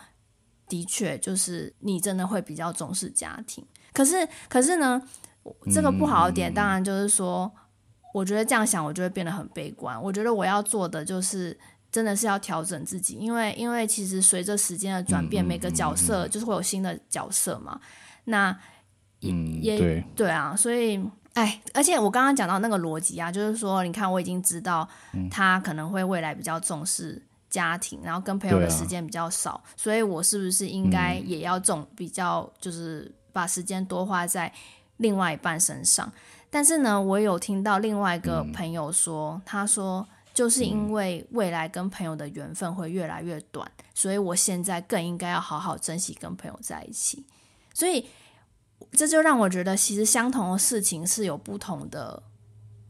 [0.68, 3.64] 的确就是你真的会比较重视家庭。
[3.92, 5.02] 可是可是呢，
[5.72, 7.50] 这个不好的点当然就是说。
[8.14, 10.02] 我觉得这样想，我就会变得很悲观。
[10.02, 11.56] 我觉得我要做的就是，
[11.90, 17.80] 真的是要调整自己，因为因为其实随着时间的转变，每个角色就是会有新的角色嘛。
[18.24, 18.56] 那
[19.20, 24.88] 也也对，对啊，所以哎，而且我刚刚讲到那个逻辑啊，就是说，你看我已经知道
[25.30, 34.52] 他可能会未来比较重视家庭，然后跟朋友的时间比较少，所以我是不是应该也要重比较，就是把时间多花在
[34.98, 36.12] 另外一半身上？
[36.50, 40.06] 但是呢，我有听到另外一个朋友说，嗯、他说
[40.38, 47.26] 就是因为未来跟朋友的缘分会越来越短，嗯、所以我现在更应该要好好珍惜跟朋友在一起。
[47.74, 48.06] 所以
[48.92, 52.22] 这就让我觉得，其实相同的事情是有不同的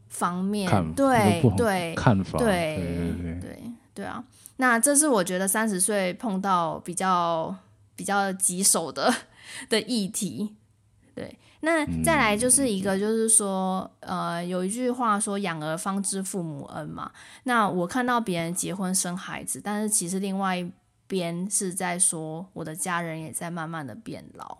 [0.09, 4.23] 方面，对对看法，对对对对对啊。
[4.57, 7.55] 那这是我觉得三十岁碰到比较
[7.95, 9.11] 比较棘手的
[9.69, 10.55] 的议题，
[11.19, 11.37] 对。
[11.59, 17.11] 那再来就是一个，就是说，呃，有一句话说“养儿方知父母恩”嘛。
[17.43, 20.71] 那我看到别人结婚生孩子，但是其实另外一
[21.07, 24.59] 边是在说，我的家人也在慢慢的变老。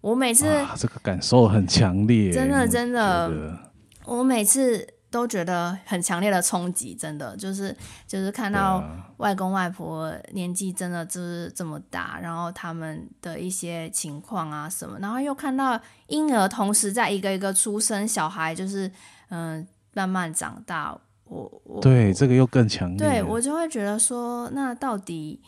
[0.00, 3.70] 我每次这个感受很强烈，真的真的，
[4.06, 4.94] 我每次。
[5.10, 7.74] 都觉得很强烈的冲击，真的就是
[8.06, 8.84] 就是看到
[9.16, 18.90] 外公外婆年纪真的就是这么大，然后他们的一些情况啊什么，然后又看到婴儿同时在一个一个出生，小孩就是
[19.30, 20.94] 嗯慢慢长大，
[21.24, 25.40] 我我对这个又更强烈，对我就会觉得说，那到底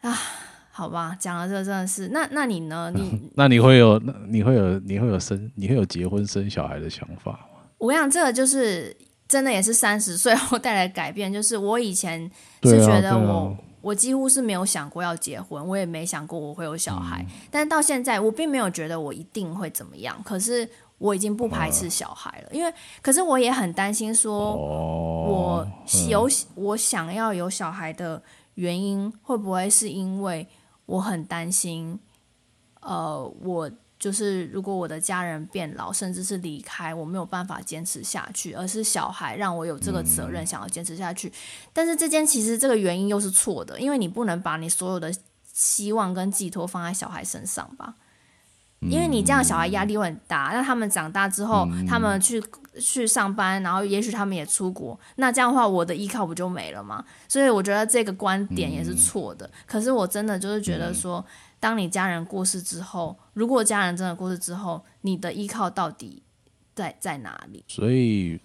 [0.00, 0.16] 啊，
[0.70, 2.90] 好吧，讲了这个真的是，那那你呢？
[2.94, 7.38] 你 那你会有那你会有你会有生你会有结婚生小孩的想法？
[7.82, 11.32] 我想，这个就是真的，也是三十岁后带来的改变。
[11.32, 12.30] 就是我以前
[12.62, 17.26] 是觉得我、我几乎是没有想过要结婚，我也没想过我会有小孩。
[17.28, 20.16] 嗯、但是到现在，我并没有觉得我一定会怎么样。
[20.24, 20.68] 可是
[20.98, 22.72] 我已经不排斥小孩了，嗯、因为
[23.02, 25.66] 可是我也很担心，说我
[26.08, 28.22] 有、我想要有小孩的
[28.54, 30.46] 原因，会不会是因为
[30.86, 31.98] 我很担心，
[32.80, 33.68] 呃，我。
[34.02, 41.28] 就是如果我的家人变老，甚至是离开，我没有办法坚持下去，而是小孩让我有这个责任，想要坚持下去。
[41.28, 41.32] 嗯、
[41.72, 45.14] 但是这件其实这个原因又是错的，因为你不能把你所有的
[45.52, 47.94] 希望跟寄托放在小孩身上吧？
[48.80, 50.50] 因为你这样小孩压力会很大。
[50.52, 52.42] 那他们长大之后，他们去
[52.80, 57.04] 去上班，然后也许他们也出国，那这样的话，我的依靠不就没了吗？
[57.28, 59.48] 所以我觉得这个观点也是错的。
[59.64, 61.24] 可是我真的就是觉得说。
[61.62, 66.20] 当你家人过世之后，如果家人真的过世之后，你的依靠到底
[66.74, 67.62] 在在哪里？
[67.68, 68.40] 所以，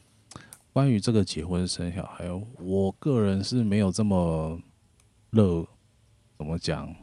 [0.71, 4.61] 关于这个结婚生小孩，我个人是没有这么
[5.31, 5.65] 乐
[6.37, 6.93] 怎么讲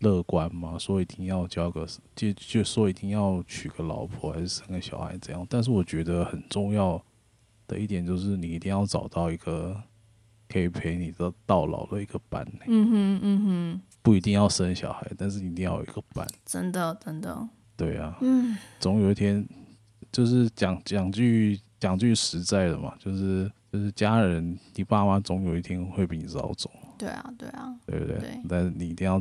[0.00, 5.46] 乐观嘛，说一定要交个就就说一定要娶个老婆还是生个小孩这样。
[5.48, 7.02] 但是我觉得很重要
[7.66, 9.82] 的一点就是你一定要找到一个
[10.50, 12.46] 可以陪你到到老的一个伴。
[12.66, 16.26] 嗯哼嗯哼，不一定要生小孩，但是一定要有一个伴。
[16.44, 17.48] 真的真的。
[17.76, 19.46] 对啊，嗯，总有一天，
[20.12, 26.70] 就是讲讲句讲句实在的嘛，就是就是家人，你爸妈总有一天会比你早走。
[26.98, 28.18] 对啊，对啊，对不对？
[28.18, 29.20] 对但是你一定要，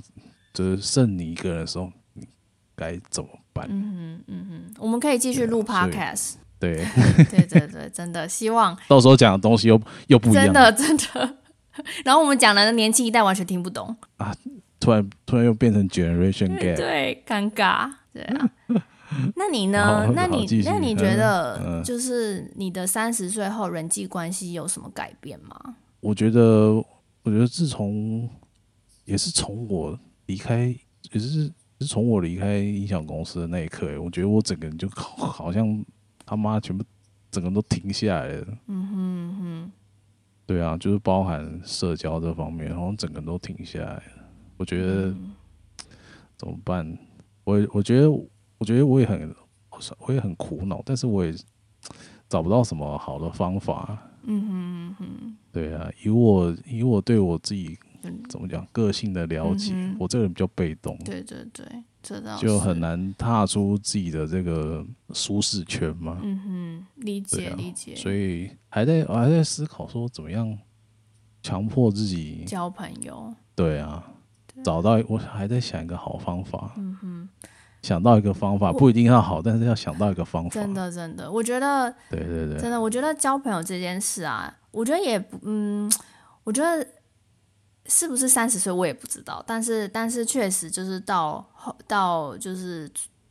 [0.53, 2.27] 就是剩你一个人的时候，你
[2.75, 3.65] 该怎么办？
[3.69, 6.33] 嗯哼，嗯嗯，我们可以继续录 podcast。
[6.59, 6.85] 对，
[7.31, 11.37] 对对对，真的希望 到时候讲的东西又又不一样，真的真的。
[12.03, 14.35] 然后我们讲的年轻一代完全听不懂啊，
[14.79, 17.91] 突然突然又变成 generation gap，对，尴尬。
[18.11, 18.49] 对啊，
[19.35, 20.11] 那你呢？
[20.15, 25.75] 那你那你觉得，就是你的三十岁后人际关系有什么改变吗？
[25.99, 26.73] 我觉得，
[27.23, 28.27] 我觉得自从
[29.05, 30.73] 也是从我离开，
[31.11, 35.85] 也是是从我离开音响公司的那一刻，我觉得我整个人就好，好像
[36.25, 36.83] 他妈全部
[37.29, 38.47] 整个都停下来了。
[38.67, 39.71] 嗯哼哼，
[40.47, 44.18] 对啊，就是包含社交这方面，然后整个都停下来了。
[44.59, 45.31] 我觉得、嗯、
[46.37, 46.97] 怎么办？
[47.45, 49.33] 我我觉得，我觉得我也很，
[49.99, 51.33] 我也很苦恼，但是我也
[52.27, 53.97] 找不到什么好的方法。
[54.23, 57.79] 嗯哼嗯哼，对啊，以我以我对我自己
[58.27, 60.97] 怎么讲个性的了解，嗯、我这个人比较被动。
[61.05, 61.65] 对对对，
[62.03, 66.19] 这倒就很难踏出自己的这个舒适圈嘛。
[66.21, 67.95] 嗯哼，理解、啊、理解。
[67.95, 70.55] 所以还在我还在思考说，怎么样
[71.41, 73.33] 强迫自己交朋友。
[73.55, 74.05] 对啊。
[74.63, 76.73] 找到，我还在想一个好方法。
[76.77, 77.29] 嗯哼，
[77.81, 80.49] 想到一个方法不一定要好，但是要想到一个方法。
[80.49, 85.91] 真的，真的，我觉得，对对对，真的，我觉得交朋友这件事啊，我觉得也不，嗯，
[86.43, 86.85] 我觉得
[87.85, 91.47] 是不是三十岁我也不知道，但是，但是确实就是到
[91.87, 92.89] 到就是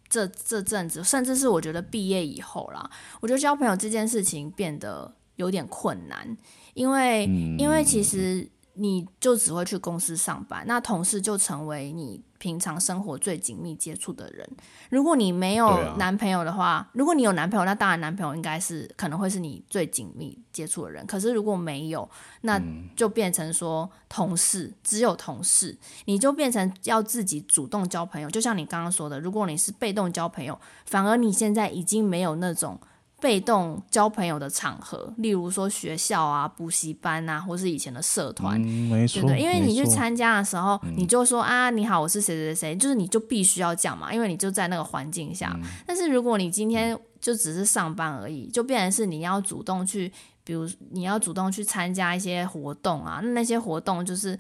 [0.08, 6.36] 这这阵子，甚至是我觉得毕业以后啦，我觉得交朋友这件事情变得有点困难，
[6.74, 8.48] 因为、嗯、因为其实。
[8.78, 14.48] 你就只会去公司上班，那同事就成为你平常生活最紧密接触的人。
[14.90, 21.04] 如果你没有男朋友的话，啊、如果你有男朋友，那当然男朋友应该是可能会是你最紧密接触的人。
[21.06, 22.08] 可是如果没有，
[22.42, 22.60] 那
[22.94, 28.30] 就变成说同事，只有同事，你就变成要自己主动交朋友。
[28.30, 32.80] 就像你刚刚说的，如果你是被动交朋友，反而你现在已经没有那种。
[33.20, 45.52] 被动交朋友的场合，例如说学校啊、补习班啊，或是以前的社团，嗯、没错，对对，因为你去参加的时候，嗯、你就说啊，你好，我是谁谁谁，就是你就必须要讲嘛，因为你就在那个环境下。
[45.56, 50.12] 嗯、但是如果你今天就只是上班而已，就变成是你要主动去，
[50.44, 54.38] 比如你要主动去参加一些活动啊，那那些活动就是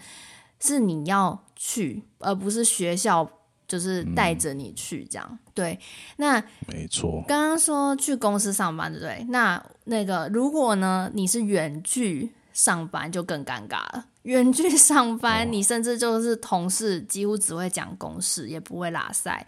[0.60, 3.28] 是你要去，而不是学校。
[3.68, 5.78] 就是带着你去这样，嗯、对。
[6.16, 7.22] 那没错。
[7.28, 9.26] 刚刚说去公司上班，对不对？
[9.28, 14.06] 那那个如果呢，你是远距上班，就更尴尬了。
[14.22, 19.46] 远距上班，哦、你甚至就是同事，几乎只会讲公事，也不会拉塞。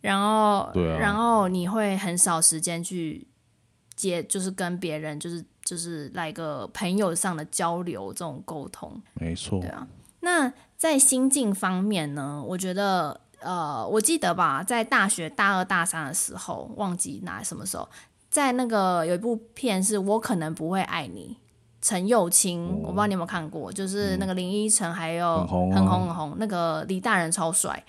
[0.00, 3.26] 然后，对啊、然后你会很少时间去
[3.96, 9.02] 接，就是跟别人，就是就是来个朋友上的交流，这种沟通。
[9.14, 9.60] 没错。
[9.60, 9.88] 对啊。
[10.20, 12.40] 那在心境方面呢？
[12.46, 13.20] 我觉得。
[13.40, 17.88] 呃，我记得吧，在大学大二大三的时候，忘记哪什么时候，
[18.28, 21.36] 在那个有一部片是我可能不会爱你，
[21.80, 27.84] 陈幼卿，哦、我不知道你有没有看过，就是那个林依晨还有很红很红，很红那个李大仁超帅，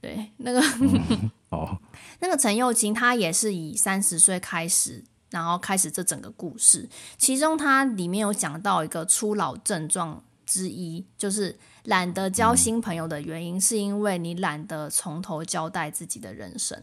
[0.00, 1.78] 对，那个、嗯、 哦，
[2.20, 6.88] 那个陈幼卿他也是以三十岁开始，然后开始这整个故事，
[7.18, 11.56] 其中他里面有讲到一个初老症状之一，就是。
[11.84, 16.82] 懒得交新朋友的原因，是因为你懒得从头交代自己的人生。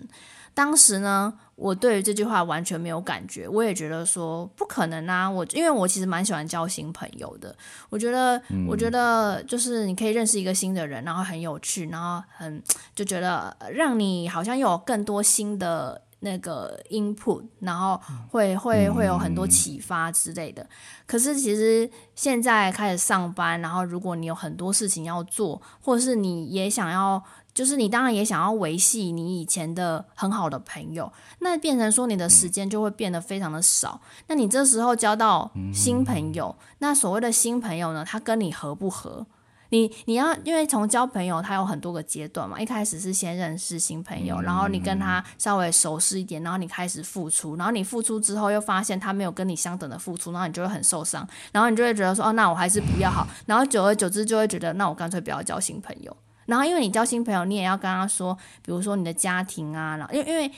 [0.54, 5.28] 当时呢，我对于这句话完全没有感觉，我也觉得说不可能啊。
[5.28, 7.56] 我因为我其实蛮喜欢交新朋友的，
[7.90, 12.62] 我觉得，我觉得就是你可以认识一个新的人，然后很有趣，然后很
[12.94, 16.00] 就觉得让你好像有更多新的。
[16.22, 18.00] 那个 input，然后
[18.30, 20.66] 会会会有很多启发之类的。
[21.06, 27.22] 可是其实现在开始上班，然后如果你有很多事情要做，或者是你也想要，
[27.54, 34.00] 就是你当然也想要维系你以前的很好的朋友，那变成说你的时间就会变得非常的少。
[34.28, 39.26] 那你这时候交到新朋友，那所谓的新朋友呢，他跟你合不合？
[39.72, 42.60] 你你要因为从交朋友，他有很多个阶段嘛。
[42.60, 53.28] 一开始是先认识新朋友，然后你跟他稍微熟悉一点，然后你开始付出，然后你付出之后又发现他没有跟你相等的付出，然后你就会很受伤，然后你就会觉得说哦，那我还是不要好。
[53.46, 56.16] 然后久而久之就会觉得，那我干脆不要交新朋友。
[56.46, 60.52] 然后因为你交新朋友，你也要跟他说，比如说你的家庭啊，然后因为因为。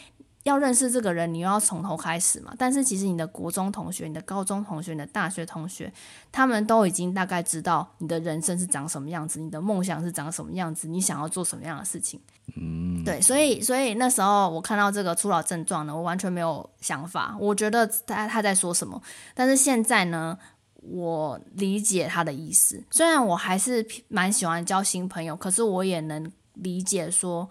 [0.43, 2.53] 要认识这个人，你又要从头开始嘛。
[2.57, 5.91] 但是其实你的国中同学、你的高中同学、你的大学同学，
[6.31, 12.19] 他们都已经大概知道你的人生是长什么样子，你的梦想是长什么样子，你想要做什么样的事情。
[12.57, 19.01] 嗯，对，所以所以那时候我看到这个初老症状呢，我完全没有想法，我觉得他他在说什么。
[19.33, 20.37] 但是现在呢，
[20.81, 22.83] 我理解他的意思。
[22.91, 27.49] 虽然我还是蛮喜欢交新朋友，可是我也能理解说。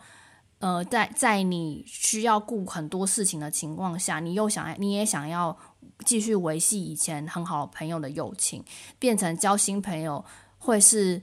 [0.62, 5.56] 呃，在在你需要顾很多事情的情况下，你又想你也想要
[6.04, 8.62] 继续维系以前很好朋友的友情，
[8.96, 10.24] 变成交新朋友
[10.58, 11.20] 会是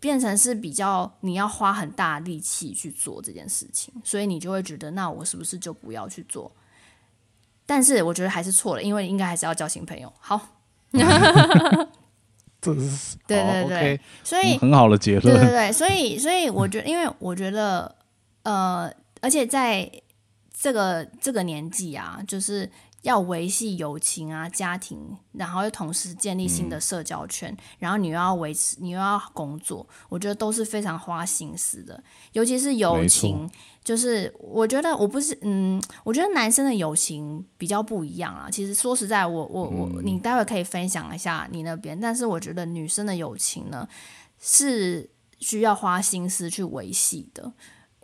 [0.00, 6.50] 变成是比较你要花很大力气去做这件事情，所以你就会觉得，那我是不是就不要去做？
[7.66, 10.10] 但是我觉得还是错了，因为应该还是要交新朋友。
[10.18, 10.40] 好，
[12.62, 17.94] 这是对对对所以很好的结论，对对对，所以所以我觉得，因为我觉得。
[18.46, 18.88] 呃，
[19.20, 19.90] 而且在
[20.56, 22.70] 这个这个年纪啊，就是
[23.02, 32.00] 要维系友情啊、家庭，然后又同时建立新的社交圈，嗯、然后你又要维持，你又要工作，我觉得都是非常花心思的。
[32.34, 33.50] 尤其是友情，
[33.82, 38.48] 就是我觉得我不是，嗯，我觉得男生的友情比较不一样啊。
[38.48, 43.88] 其实说实在，我我我，你待会可以分享一下你那边，但是我觉得女生的友情呢，
[44.40, 47.52] 是需要花心思去维系的。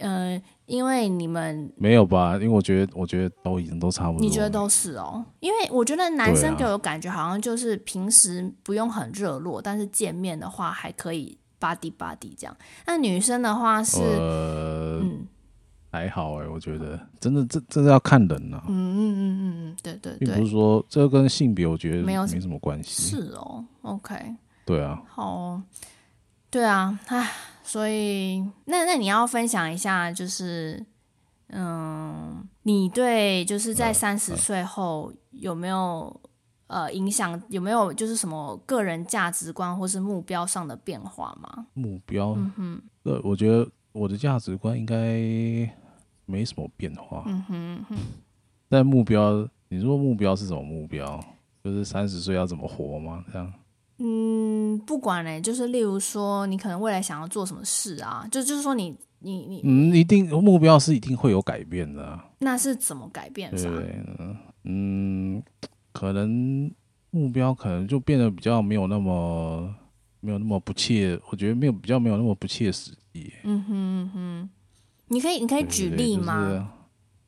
[0.03, 2.35] 嗯、呃，因为你们没有吧？
[2.35, 4.21] 因为我觉得，我觉得都已经都差不多。
[4.21, 5.25] 你觉得都是哦？
[5.41, 12.57] 因为我觉得男生给我感觉好像就是平时不用很热络，啊、但是见面的话还可以吧唧吧唧这样。
[12.87, 15.27] 那女生的话是，呃、嗯，
[15.91, 18.65] 还好哎，我觉得真的这这是要看人呐、啊。
[18.69, 23.17] 嗯嗯嗯嗯嗯，对对对，并不是说这跟性别我觉得没有没什么关系。
[23.17, 24.15] 是哦，OK，
[24.65, 25.61] 对啊，好，
[26.51, 27.31] 对啊，唉。
[27.63, 30.85] 所以，那那你要分享一下，就是，
[31.49, 36.21] 嗯，你对就是在三十岁后有没有
[36.67, 37.41] 呃影响？
[37.49, 41.67] 有没有就是什么个人价值观或是目标上的变化吗？
[41.75, 44.97] 目标，嗯哼，呃，我觉得我的价值观应该
[46.27, 47.25] 没什么变化。
[47.27, 47.97] 嗯哼嗯哼，
[48.69, 51.23] 但目标，你说目标是什么目标？
[51.63, 53.25] 就是三十岁要怎么活吗？
[53.33, 53.53] 这样？
[53.99, 62.24] 嗯，不管嘞，就是例如说，你可能未来想要做什么事啊，就就是说你，你你你，嗯，一定目标是一定会有改变的啊。
[62.38, 63.51] 那是怎么改变？
[63.51, 64.03] 对，
[64.64, 65.43] 嗯，
[65.93, 66.70] 可能
[67.11, 69.72] 目标可能就变得比较没有那么
[70.20, 73.32] 没有那么不切，我觉得没有比较没有那么不切实际。
[73.45, 74.51] 嗯哼嗯哼，
[75.09, 76.72] 你可以你可以举例吗？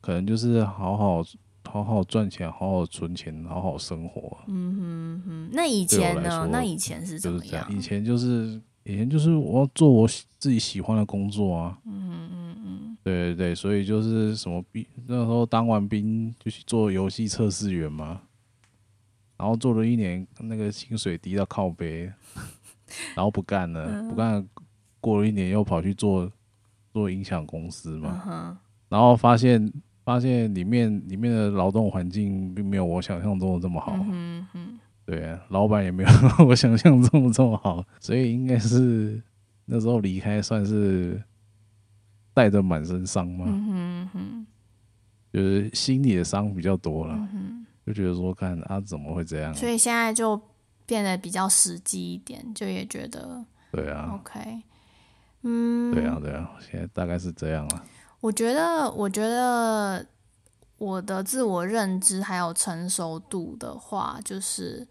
[0.00, 1.22] 可能就是好好。
[1.66, 4.38] 好好赚钱，好好存钱，好好生活。
[4.46, 6.48] 嗯哼哼，那以前呢？
[6.52, 7.66] 那以前是怎么样？
[7.72, 10.06] 以前就是以前就是我要做我
[10.38, 11.78] 自己喜欢的工作啊。
[11.86, 18.20] 嗯嗯嗯，对对对，所以就是什么兵，那时候当完兵就去做游戏测试员嘛。
[19.36, 22.04] 然后做了一年，那个薪水低到靠背，
[23.16, 24.44] 然后不干了，嗯、不干了。
[25.00, 26.30] 过了一年又跑去做
[26.92, 28.22] 做音响公司嘛。
[28.28, 28.56] 嗯、
[28.88, 29.72] 然后发现。
[30.04, 36.08] 发现里面里面的劳动环境并没有我想象中的这么好，嗯嗯，对啊，老板也没有
[36.46, 39.22] 我想象中的这么好，所以应该是
[39.64, 41.22] 那时候离开算是
[42.34, 44.46] 带着满身伤嘛，嗯哼，
[45.32, 47.28] 就是心里的伤比较多了，
[47.86, 50.38] 就觉得说看啊怎么会这样，所以现在就
[50.84, 53.42] 变得比较实际一点，就也觉得
[53.72, 54.62] 对啊，OK，
[55.42, 57.84] 嗯，对啊对啊，现在大概是这样了。
[58.24, 60.06] 我觉得，我觉得
[60.78, 64.88] 我的自我认知还有成熟度的话，就是，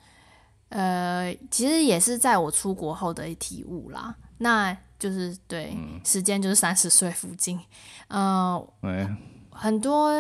[0.69, 4.15] 呃，其实也是在我出国后的体悟啦。
[4.37, 7.59] 那就是对，嗯、时间就是三十岁附近，
[8.09, 9.17] 嗯、呃，哎、
[9.49, 10.11] 很多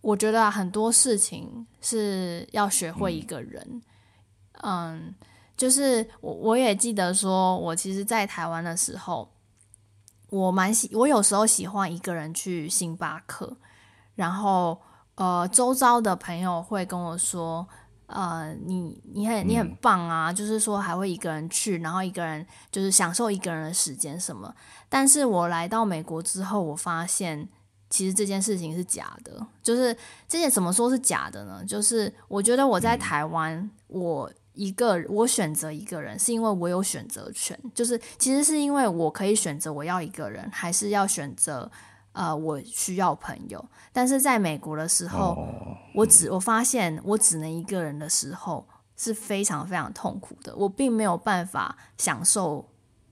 [0.00, 3.82] 我觉得、啊、很多事情是要学会一个人，
[4.62, 5.14] 嗯，嗯，
[5.54, 9.28] 就是我我也记得说，我其实，在台湾的时候。
[10.34, 13.56] 我蛮喜，我有时候喜欢一个人去星巴克，
[14.16, 14.80] 然后
[15.14, 17.64] 呃，周遭的朋友会跟我说，
[18.06, 24.52] 呃，你你很你很棒啊，嗯、就是说还会一个人去，然后一个人就是享受一个人的时间什么。
[24.88, 27.48] 但是我来到美国之后，我发现
[27.88, 31.64] 其实这件事情是假的，就是这件怎么说是假的呢？
[31.64, 34.30] 就是我觉得我在台湾，嗯、我。
[34.54, 41.70] 一个我选择一个人，是因为我有选择权，就是其实是因为我可以选择我要一个人，还是要选择
[42.12, 43.64] 呃我需要朋友。
[43.92, 52.68] 但是在美国的时候，哦、我只我发现我只能一个人的时候是非常非常痛苦的，我并没有办法享受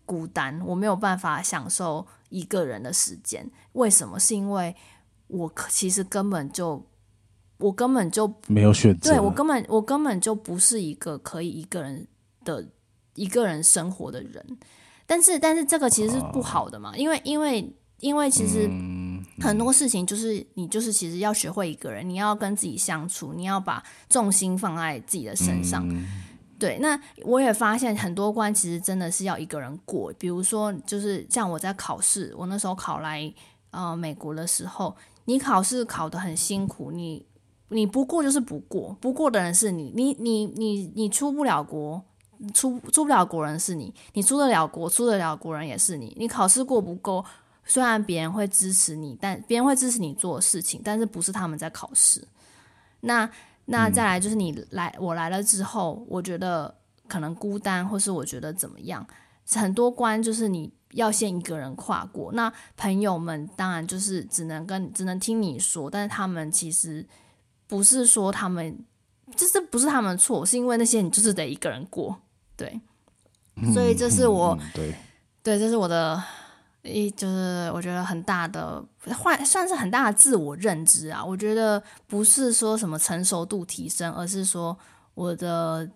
[0.06, 3.50] 孤单，我没有办法享受一个人的时间。
[3.72, 4.18] 为什么？
[4.18, 4.74] 是因为
[5.26, 6.84] 我其实根本就，
[7.62, 9.12] 我根本就没有选择。
[9.12, 12.06] 对，我根本我根本就不是一个可以一个人
[12.44, 12.66] 的
[13.14, 14.58] 一个人生活的人。
[15.06, 18.70] 但是，但是这个其实是不好的嘛，啊、因为，因为，因为其实
[19.40, 25.86] 很多事情就是你就是其实要学会一个人，你要跟自己相处，你要把重心放在自己的身上。
[25.90, 26.06] 嗯、
[26.58, 30.10] 对，那我也发现很多关其实真的是要一个人过。
[30.18, 33.30] 比如说，就是像我在考试，我那时候考来
[33.70, 34.96] 呃美国的时候，
[35.26, 37.26] 你考试考得很辛苦，你
[37.72, 42.02] 你不过就是不过，不过的人是你，你你你你出不了国。
[42.52, 46.12] 出出不了国人是你，你出得了国，出得了国人也是你。
[46.18, 47.24] 你考试过不够，
[47.64, 52.26] 虽然别人会支持你，但别人会支持你做的事情，但是不是他们在考试。
[53.02, 53.30] 那
[53.66, 56.74] 那再来就是你来，我来了之后，我觉得
[57.06, 59.06] 可能孤单，或是我觉得怎么样，
[59.54, 62.32] 很多关就是你要先一个人跨过。
[62.32, 67.06] 那朋友们当然就是只能跟只能听你说，但是他们其实
[67.72, 68.84] 不是说他们，
[69.34, 72.14] 就是不是他们错，是因为那些你就是得一个人过。
[72.54, 72.78] 对，
[73.72, 74.94] 所以这是我，嗯嗯、对，
[75.42, 76.22] 对，这是我的
[76.82, 78.84] 一，就是我觉得很大的，
[79.16, 81.24] 换算是很大的自我认知啊。
[81.24, 84.76] 我觉得不是说什么成熟度提升，而是说
[85.14, 85.88] 我的，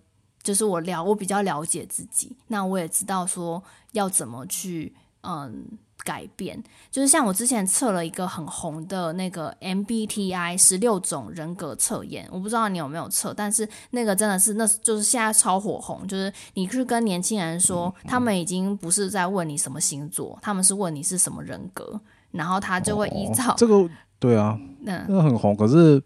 [0.43, 3.63] 就是我了，我比较了解自己，那我也知道说
[3.93, 5.77] 要怎么去，嗯。
[6.05, 23.89] 改变就是像我之前测了一个很红的那个 MBTI 十六种人格测验，我不知道你有没有测，但是那个真的是那就是现在超火红，就是你去跟年轻人说，他们已经不是在问你什么星座，他们是问你是什么人格，然后他就会依照、哦、这个
[24.21, 25.57] 对啊， 那那个很红。
[25.57, 26.01] 可是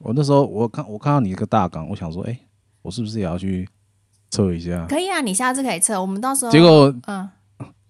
[0.00, 2.36] 我那时候我看我看到你一个大纲，我想说，哎，
[2.82, 3.68] 我是不是也要去
[4.30, 4.84] 测一下？
[4.88, 7.30] 可以啊，你下次可以测，我们到时候结果嗯，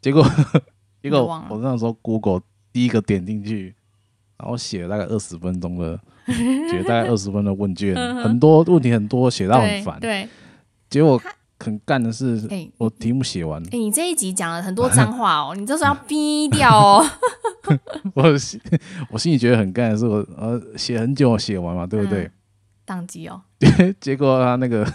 [0.02, 0.22] 结果。
[1.04, 2.40] 结果我那时候 Google
[2.72, 3.74] 第一个点进去，
[4.38, 10.00] 然后写了大概二十分钟的， 写大概二十分的问卷，很多问题很多，写到很烦。
[10.00, 10.26] 对，
[10.88, 11.20] 结果
[11.60, 12.40] 很干的是，
[12.78, 13.62] 我题目写完。
[13.64, 17.04] 哎，你这一集讲了很多脏话哦， 你这是要逼掉哦。
[18.16, 18.58] 我心
[19.10, 22.30] 我心里觉得很干的是，我呃写很久写完嘛，对不对？
[22.86, 23.42] 当机哦。
[24.00, 24.90] 结果他那个。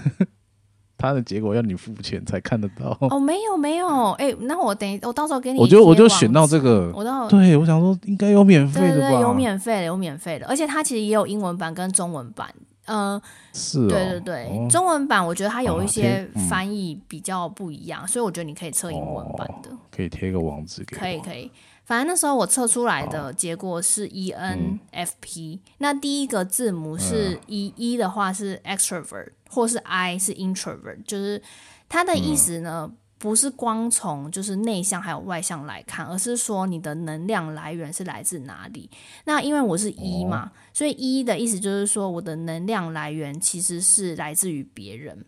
[1.00, 2.95] 他的结果要你付钱才看得到。
[3.10, 5.60] 哦，没有没有，哎、欸，那我等一我到时候给你。
[5.60, 12.54] 我就我就选到这个，我到对我想说应该有免费的吧，对对对，有免费的，有免费的，而且它其实也有英文版跟中文版，
[12.86, 13.22] 嗯、呃，
[13.54, 21.50] 是、哦，对对对，哦、中文版我觉得它有一些翻译比较不一样，哦嗯、所以我觉得你可以测英文版的，哦、可以贴个网址给我，可以可以。
[21.90, 31.42] 反正那时候我测出来的结果是 ENFP，、嗯、那第一个字母是 E、嗯、E 的话是 extrovert，或是 I 是 introvert，就是
[31.90, 38.88] 它的意思呢，嗯、不是光从就是内向还有外向来看，而是说你的能量来源是来自哪里。
[39.26, 45.26] 那因为我是 E 嘛，哦、所以 E 的意思就是说我的能量来源其实是来自于别人，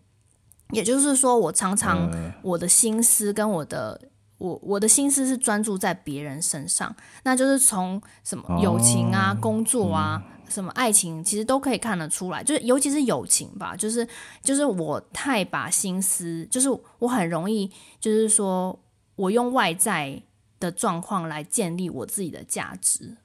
[0.70, 2.08] 也就是说我常常
[2.44, 4.00] 我的心思跟我的。
[4.42, 12.44] 我我的心思是专注在别人身上，那就是从什么友情啊、哦、工作啊、嗯、什么爱情，其实都可以看得出来。
[12.44, 14.08] 就是尤其是友情吧，就是
[14.42, 16.68] 就是我太把心思，就是
[16.98, 18.78] 我很容易，就是说
[19.16, 20.20] 我用外在
[20.60, 23.16] 的状况来建立我自己的价值，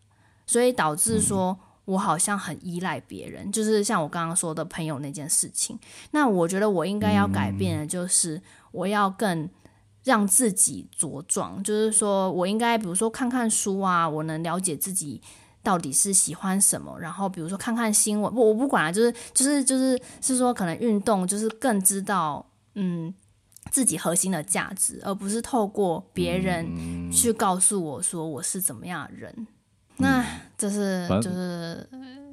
[0.46, 3.48] 所以导致说我好像很依赖别人。
[3.48, 5.78] 嗯、就是像我刚刚说的朋友那件事情，
[6.10, 9.48] 那我觉得我应该要改变的，就是我要更。
[10.06, 15.20] 让自己茁壮，就是说我应该，比如说看看书啊，我能了解自己
[15.64, 16.96] 到底是喜欢什么。
[17.00, 23.12] 然后比如说看看新闻，不，我不管了，就是就是就是是说可能运动，就是更知道嗯
[23.72, 29.34] 自己核心的价值，而不是透过别人去告诉我说我是怎么样的人。
[29.38, 29.46] 嗯、
[29.96, 30.24] 那
[30.56, 31.84] 这是就是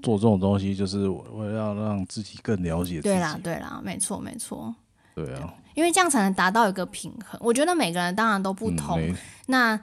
[0.04, 3.02] 做这种东西，就是我要让自己更了解自己。
[3.02, 4.76] 对啦，对啦，没错，没错。
[5.16, 5.52] 对啊。
[5.74, 7.40] 因为这样才能达到一个平衡。
[7.44, 9.00] 我觉得每个人当然都不同。
[9.00, 9.16] 嗯、
[9.48, 9.80] 那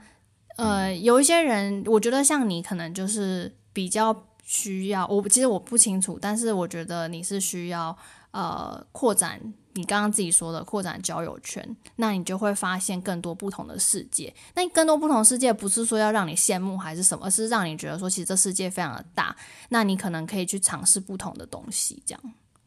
[0.57, 5.07] 呃，嗯、有一些人，我觉得像你，可能就是比较需要。
[5.07, 7.97] 我其实我不清楚，但是我觉得你是需要
[8.31, 9.41] 呃扩展
[9.73, 11.65] 你刚刚自己说的扩展交友圈，
[11.95, 14.33] 那你就会发现更多不同的世界。
[14.53, 19.33] 那更多不同世界不是说要让你羡慕还是什么，而是让你觉得说其实这世界非常的大。
[19.69, 22.21] 那你可能可以去尝试不同的东西，这样。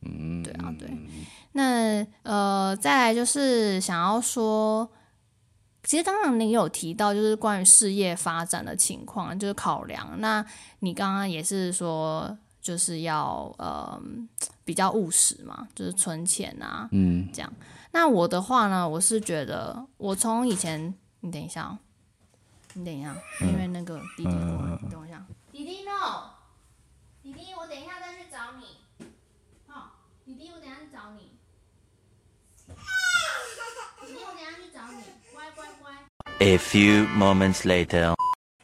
[0.05, 0.89] 嗯，对啊，对。
[1.53, 4.91] 那呃，再来就是想要说，
[5.83, 10.21] 其实刚刚你有提到，就是关于事业发展的情况，就是考量。
[10.21, 10.45] 那
[10.81, 14.01] 你刚刚也是说，就是要呃
[14.65, 17.53] 比较务实嘛，就是存钱啊，嗯，这样。
[17.93, 21.79] 那我的话呢，我是觉得，我从以前，你等一下哦。
[22.77, 25.25] 你等一下，因为那个弟弟过来，你等我一下。
[25.53, 26.31] 弟弟 no，
[27.23, 29.07] 弟弟，我等一下再去找你。
[29.69, 29.93] 好，
[30.25, 31.39] 弟弟，我等下去找你。
[32.67, 35.05] 弟弟，我等下去找你。
[35.33, 35.95] 乖乖乖。
[36.45, 38.13] A few moments later。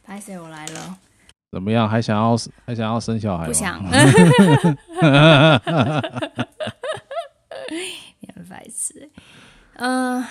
[0.04, 0.98] 拍谢，我来了。
[1.50, 1.88] 怎么样？
[1.88, 3.48] 还想要还想要生小孩吗？
[3.48, 3.82] 不想。
[9.76, 10.22] 嗯，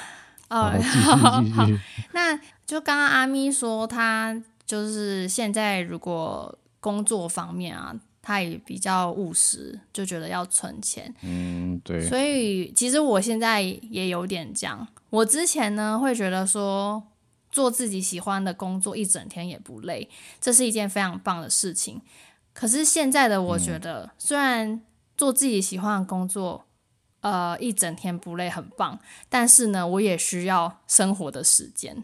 [0.50, 1.68] 哦，好， 好，好，
[2.12, 11.12] 那就刚刚阿咪说，他就是现在如果工作方面啊，他也比较务实，就觉得要存钱。
[11.24, 12.08] 嗯，对。
[12.08, 14.88] 所以其实我现在也有点这样。
[15.10, 17.02] 我之前呢会觉得说，
[17.52, 22.02] 做自己喜欢的工作一整天也不累，这是一件非常棒的事情。
[22.54, 24.82] 可是现在的我觉得，嗯、虽然
[25.18, 26.66] 做自己喜欢的工作。
[27.22, 28.97] 呃，一整天不累很棒，
[29.28, 32.02] 但是呢，我也需要生活的时间。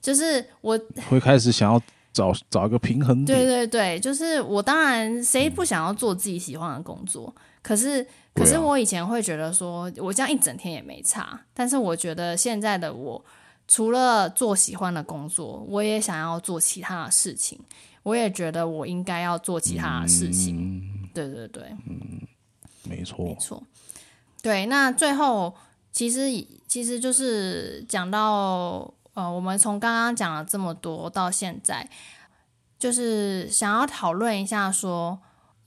[0.00, 0.80] 就是我
[1.10, 1.78] 会开始想要
[2.10, 3.38] 找找一个平衡点。
[3.38, 7.30] 对对对，就是我当然谁不想要做自己喜欢的工作？
[7.36, 11.38] 嗯、可是可是我以前会觉得说，我这样一整天也没差。
[11.52, 13.22] 但是我觉得现在的我，
[13.68, 17.60] 除了做喜欢的工作，我也想要做其他的事情。
[18.02, 20.56] 我也觉得我应该要做其他的事情。
[20.56, 22.22] 嗯、对对对，嗯，
[22.84, 23.62] 没错，没错。
[24.40, 25.54] 对，那最后
[25.92, 26.30] 其实
[26.66, 31.86] 其实就是讲到呃，我们从刚刚讲了这么多到现在，
[32.78, 35.18] 就是想要讨论一下说，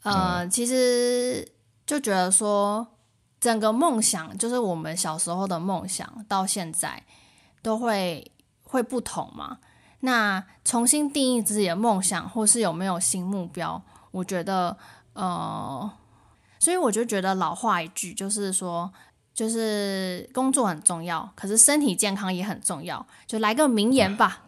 [0.01, 1.47] 呃，嗯、其实
[1.85, 2.87] 就觉得说，
[3.39, 7.03] 整个梦想就是我们小时候的梦想，到现在
[7.61, 8.31] 都会
[8.63, 9.59] 会不同嘛。
[10.01, 13.81] 那重新定义自己的梦想，或是有没有新目标，
[14.11, 14.77] 我觉得
[15.13, 15.91] 呃。
[16.59, 18.93] 所以我就觉得老话一句，就是说，
[19.33, 23.03] 就是工作很重要，可是身体健康也很重要。
[23.25, 24.43] 就来个名言吧。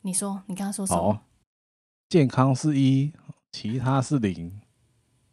[0.00, 1.12] 你说，你刚刚说什么？
[1.12, 1.18] 好，
[2.08, 3.12] 健康是一，
[3.52, 4.58] 其他是零。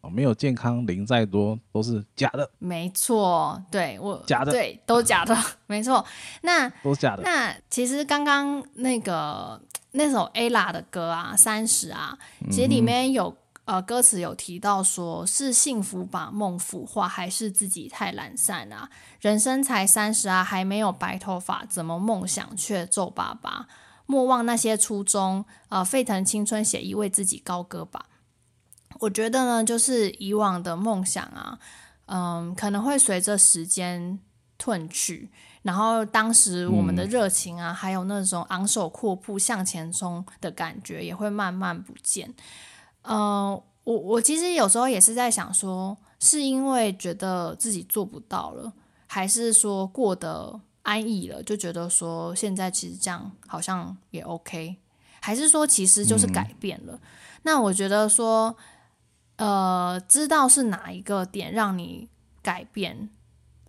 [0.02, 2.50] 哦，没有健康，零再多都是假的。
[2.60, 5.38] 没错，对我假的，对，都假的，
[5.68, 6.06] 没错。
[6.42, 7.24] 那都假的。
[7.24, 12.18] 那其实刚刚那个那首 Ella 的歌啊，三十啊，
[12.50, 13.36] 其实里面有。
[13.66, 18.90] 呃，歌词有提到说，是幸福把梦腐化，还是自己太懒散啊？
[19.22, 23.68] 人生才三十啊，还没有白头发，怎么梦想却皱巴巴？
[24.08, 28.08] 莫忘那些初衷，呃，沸腾青春写意，为自己高歌吧。
[29.02, 31.58] 我觉得呢，就是以往的梦想啊，
[32.06, 34.20] 嗯、呃，可能会随着时间
[34.60, 35.28] 褪去，
[35.64, 42.32] 然后当时我们的热情啊，嗯、还有那种昂首阔步向前冲的感觉，也会慢慢不见。
[43.02, 48.72] 嗯、呃，我我其实有时候也是在想说，是因为觉得自己做不到了，
[49.08, 54.78] 还是说过得安逸了，就觉得说现在其实这样好像也 OK，
[55.20, 56.94] 还是说其实就是改变了？
[56.94, 57.00] 嗯、
[57.42, 58.56] 那我觉得说，
[59.42, 62.08] 呃，知道是哪一个点让你
[62.44, 63.10] 改变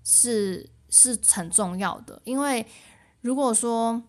[0.04, 2.66] 是是很重要的，因为
[3.22, 4.02] 如果说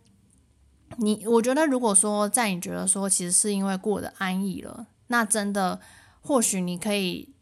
[0.97, 4.87] 你，我觉得如果说在你觉得说其实是因为过得安逸了。
[5.07, 5.79] 那真的，
[6.21, 7.33] 或许你可以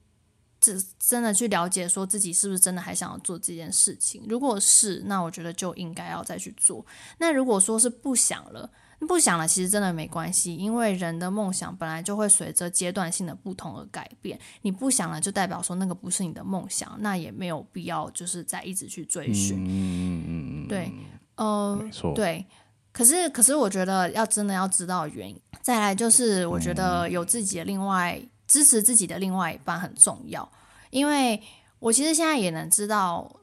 [0.60, 4.24] 真真的去了解，说自己是不是真的还想要做这件事情。
[4.30, 6.86] 如果是，那我觉得就应该要再去做。
[7.18, 8.70] 那如果说是不想了，
[9.08, 14.40] 不想了，其实真的没关系，因为人的梦想本来就会随着阶段性的不同而改变。
[14.62, 19.58] 你不想了，就代表说那个不是你的梦想，那也没有必要就是再一直去追寻。
[19.64, 20.92] 嗯嗯嗯，对，
[21.36, 22.46] 呃，没错，对。
[22.94, 25.42] 可是，可是，我觉得要真的要知道原因。
[25.62, 30.52] 再来就是，我觉得有自己的另外、嗯、支持自己的另外一半很重要。
[30.90, 31.42] 因为
[31.80, 33.34] 我其实现在也能知道，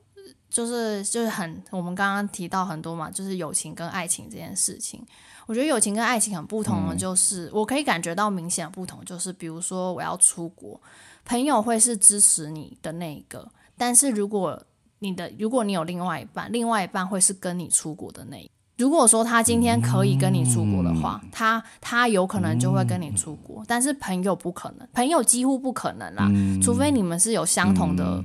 [0.51, 5.03] 就是就是很我们刚刚提到很多嘛，就是友情跟爱情这件事情。
[5.49, 10.79] 我觉得友情跟爱情很不同的，就是、嗯、我可以感觉到明显的不同，就是比如说我要出国，
[11.25, 14.63] 朋友会是支持你的那一个，但是如果
[14.99, 18.51] 你的如果你有另外一半，另外一半会是跟你出国的那一个。
[18.77, 28.23] 如果说他今天可以跟你出国的话，嗯、他他有可能就会跟你出国，嗯、但是朋友不可能，朋友几乎不可能啦，嗯、除非你们是有相同的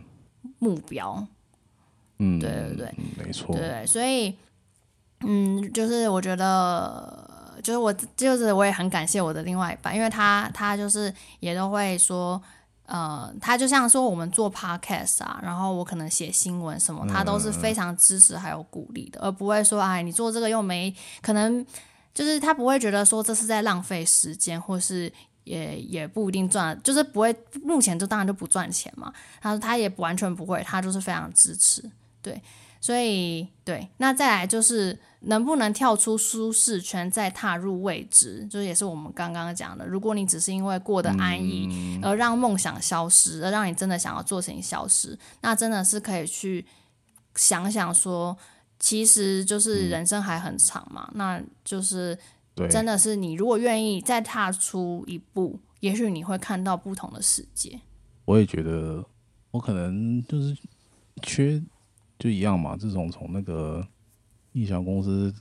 [0.60, 1.26] 目标。
[2.20, 4.36] 嗯，对对对，没错，对对，所以，
[5.26, 7.28] 嗯，就是我觉得，
[7.64, 12.42] 就是我就是我也很感谢我的另外一半，因为他他就是也都会说。
[12.86, 21.66] 呃，他就像说我们做 podcast 啊，然后我可能写新闻什么，他都是非常支持还有鼓励的，而不会说哎，你做这个又没可能，
[22.14, 25.12] 就是他不会觉得说这是在浪费时间，或是
[25.46, 29.12] 也也不一定赚，就是不会，目前就当然就不赚钱嘛。
[29.40, 31.90] 他说他也完全不会，他就是非常支持，
[32.22, 32.40] 对，
[32.82, 39.86] 所以对，那再来就是能不能跳出舒适圈再踏入未知，就是也是我们刚刚讲的。
[39.86, 46.66] 如果你只是因为过得安逸而让梦想消失，而让你真的想要做事情消失，那真的是可以去
[47.36, 48.38] 想想说，
[48.80, 52.18] 其实就是人生还很长嘛，那就是
[52.70, 57.80] 真的是你如果愿意再踏出一步，也许你会看到不同的世界。
[58.26, 59.04] 我也觉得，
[59.52, 60.56] 我可能就是
[61.22, 61.64] 缺。
[62.20, 63.86] 就一样嘛，自从从那个
[64.54, 65.34] 音响公司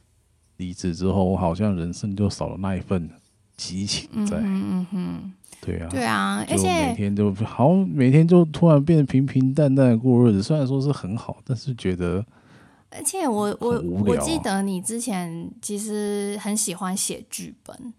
[0.56, 3.08] 离职之后，我好像人生就少了那一份
[3.56, 4.38] 激情在。
[4.38, 10.42] 嗯嗯嗯，对啊，对啊，而且每天就好，每天就突然变得平平淡淡的过日子。
[10.42, 12.24] 虽然说是很好，但是觉得，
[12.90, 17.94] 而且我我我记得你之前其实很喜欢写剧本，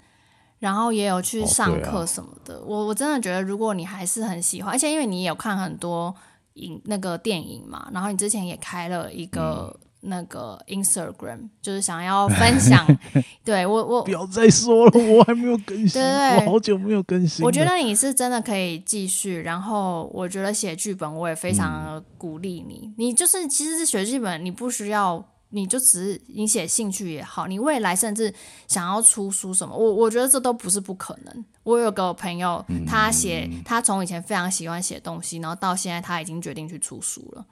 [0.59, 2.55] 然后也有去上课什么的。
[2.55, 6.15] 哦啊、我我真的觉得，如果你还是很喜欢，而且因为你也有看很多。
[6.55, 12.85] 影那个电影嘛，然后你之前也开了一个那个 Instagram，、嗯、就是想要分享。
[13.43, 17.45] 对我我不要再说了，我还没有更新，对我好久没有更新。
[17.45, 22.81] 我觉得你是真的可以继续，然后我觉得写剧本我也非常鼓励你。
[22.85, 25.25] 嗯、你就是其实是写剧本，你不需要。
[25.55, 28.33] 你就只是你写兴趣也好，你未来甚至
[28.67, 31.45] 想要出书什么，我我觉得这都不是不可能。
[31.61, 37.45] 我有个朋友，他写他从以前非常喜欢写东西，然后到现在他已经决定去出书了。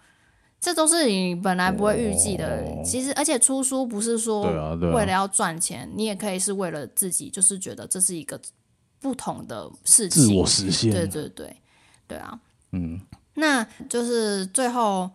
[0.61, 2.63] 这都是你本来不会预计的。
[2.85, 4.43] 其实，而且出书不是说
[4.93, 8.39] 为了要赚钱，你也可以是为了自己，就是觉得这是一个
[9.01, 10.91] 不同的事情，自我实现。
[10.91, 11.53] 对对对，
[12.07, 12.39] 对啊，
[12.71, 13.01] 嗯，
[13.33, 15.09] 那就是最后。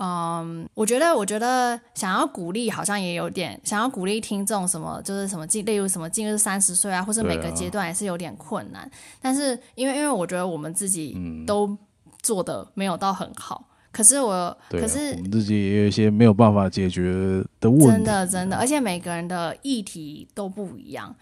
[0.00, 8.82] 嗯，我觉得，我觉得想要鼓励，好像也有点想要鼓励听众什么，就是什么进，例如什么进入三十岁啊，或是每个阶段也是有点困难。
[8.82, 8.90] 啊、
[9.20, 11.76] 但是因为，因为我觉得我们自己都
[12.22, 13.67] 做的没有到很好，嗯、
[13.98, 21.12] 可是我，啊、可是我们自己也有一些没有办法解决的问题，真的，真的，而且每个人的议题都不一样。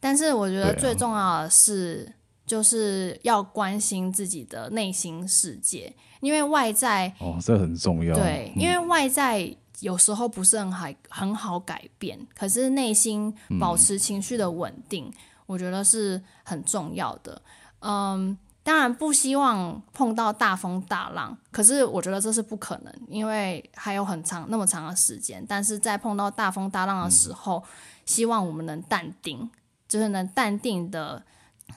[0.00, 2.12] 但是我觉得最重要的是，
[2.44, 5.94] 就是要关心自己的内心世界。
[6.18, 8.16] 因为外在哦，这很重要。
[8.16, 15.12] 对，因为外在有时候不是很好很好改变，嗯、可是内心保持情绪的稳定，嗯、
[15.46, 17.40] 我觉得是很重要的。
[17.78, 25.44] 嗯，当然不希望碰到大风大浪，可是我觉得这是不可能，因为还有很长那么长的时间。
[25.46, 27.68] 但是在碰到大风大浪的时候，嗯、
[28.06, 29.50] 希望我们能淡定，
[29.86, 31.22] 就是能淡定的。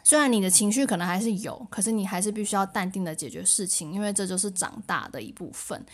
[0.02, 5.86] 虽然你的情绪可能还是有，可是你还是必须要淡定的解决事情，因为这就是长大的一部分。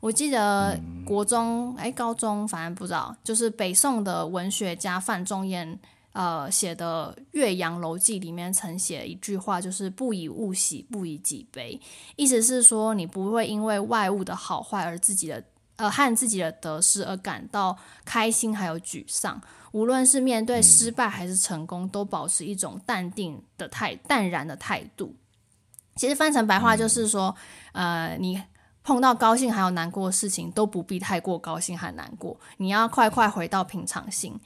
[0.00, 5.78] 我记得国中哎、嗯，高中反正不知道，就是北宋的文学家范仲淹
[6.12, 11.80] 呃写的《岳阳楼记》里面曾写一句话，就是“不以物喜，不以己悲”，
[12.16, 15.42] 意思是说你不会因为外物的好坏而自己的
[15.76, 19.40] 呃和自己的得失而感到开心还有沮丧。
[19.72, 25.14] 无论是面对失败还是成功，嗯、都保持一种淡定的态、淡然的态度。
[25.96, 27.34] 其实翻成白话就是说，
[27.72, 28.42] 嗯、呃，你
[28.84, 34.38] 碰到高兴还有难过的事情，都不必太过高兴和难过，你要快快回到平常心。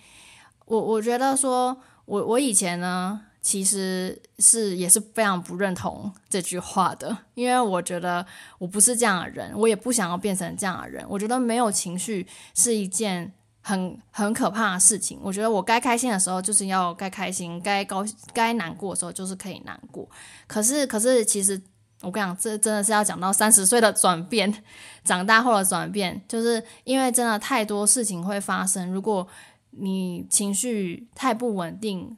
[0.66, 8.24] 我我觉得说，我我以前呢，其实是也是非常不认同这句话的，因为我觉得
[8.58, 11.04] 我不是这样的人，我也不想要变成这样的人。
[11.08, 13.32] 我觉得没有情绪是一件。
[13.68, 20.08] 很很可怕的事情，我觉得我该开心的时候就是要该开心，该高该难过的时候就是可以难过。
[20.46, 21.60] 可是可是，其实
[22.02, 24.62] 我跟你讲，这真的是要讲到三十岁的转变，
[25.02, 28.92] 长大后的转变，就是因为真的太多事情会发生。
[28.92, 29.26] 如果
[29.78, 32.16] 你情绪太不稳定，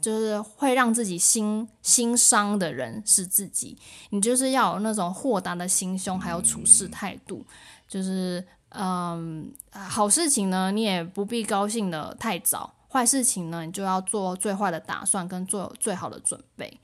[0.00, 3.76] 就是会让自己心心伤的人是自己。
[4.10, 7.44] 你就是要有那种豁达的心胸，还有处事态度，
[7.88, 8.44] 就是。
[8.74, 16.80] 嗯，好事情呢，你也不必高兴得太早；坏事情呢，你就要做最坏的打算，跟做最好的准备。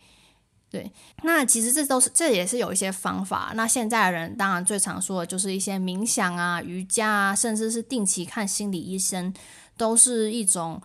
[0.69, 0.93] 对，
[1.23, 3.53] 那其实这都是，这也是有一些方法。
[3.55, 9.33] 那现在的人当然最常说的就是一些冥想啊、瑜伽啊，甚至是定期看心理医生，
[9.79, 10.79] 都是一种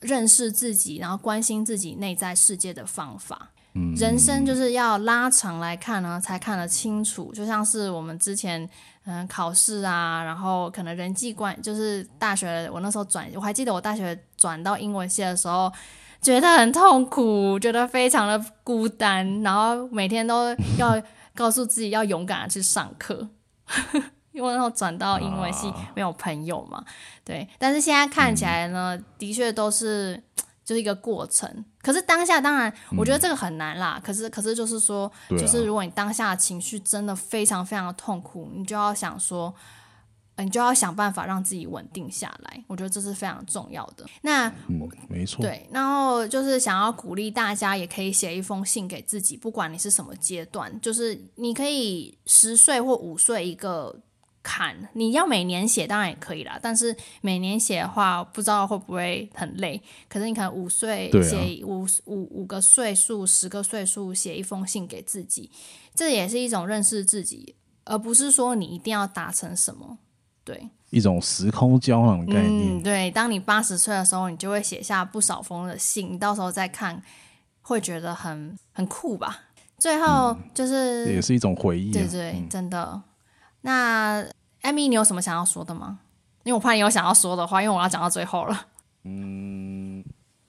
[0.00, 3.50] 认识自己，然后关心自己内在世界的方法。
[3.74, 7.30] 嗯，人生就是要拉长来看呢，才看得清楚。
[7.32, 8.68] 就像是我们之前。
[9.10, 15.72] 嗯，考试啊，然后可能人际关，就是大学，我那时候转，我还记得我大学转到英文系的时候，
[16.20, 21.02] 觉得很痛苦，觉得非常的孤单，然后每天都要
[21.34, 23.30] 告诉自己要勇敢的去上课，
[24.38, 26.82] 因为那时候转到英文系没有朋友嘛，
[27.24, 27.46] 对。
[27.58, 30.22] 但是现在看起来呢，嗯、的确都是。
[30.64, 33.94] 就是一个过程，可是当下当然，我觉得这个很难啦。
[33.96, 39.54] 嗯、可是，可是就是说，啊、就是如果你当下的情绪真的非常非常的痛苦，你就要想说，
[40.36, 42.62] 你就要想办法让自己稳定下来。
[42.66, 44.04] 我觉得这是非常重要的。
[44.20, 45.40] 那嗯，没错。
[45.40, 53.98] 对，然后就是想要鼓励大家，也可以写一封信给自己，不管你是什么阶段，就是你可以十岁或五岁一个。
[54.50, 59.78] 坎，你要每年写当然也可以啦，但是每年写的话，不知道会不会很累。
[60.08, 65.50] 可是你可能五岁写五五五个岁数，十个岁数写一封信给自己，
[65.94, 69.98] 这也是一种认识自己，而不是说你一定要达成什么。
[70.44, 72.78] 对，一种时空胶囊的概念。
[72.78, 77.02] 嗯，对，当你八十岁的时候，你就会写下不少封的信，你到时候再看，
[77.60, 79.42] 会觉得很很酷吧。
[79.76, 83.02] 最后就是、嗯、也是一种回忆、啊，对对，嗯、真的。
[83.68, 84.26] 那
[84.62, 86.00] 艾米，你有什么想要说的吗？
[86.44, 88.66] 因为我怕你有想要说的话，因为我要讲到最后了。
[89.04, 90.02] 嗯，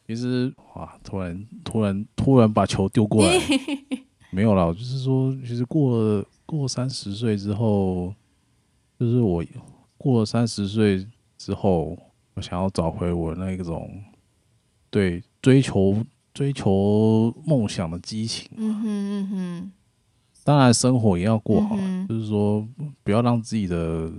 [0.07, 3.38] 其实哇，突然突然突然把球丢过来，
[4.32, 8.15] 没有啦，我就是说，其实过了过三十岁之后，
[8.97, 9.43] 就是我
[9.97, 11.05] 过了三十岁
[11.38, 11.97] 之后，
[12.36, 14.01] 我想要找回我那一种
[14.89, 18.49] 对追求追求梦想的激情。
[18.55, 19.72] 嗯哼嗯哼。
[20.49, 22.67] 当然，生活也要过好，嗯、就是说，
[23.03, 24.11] 不要让自己的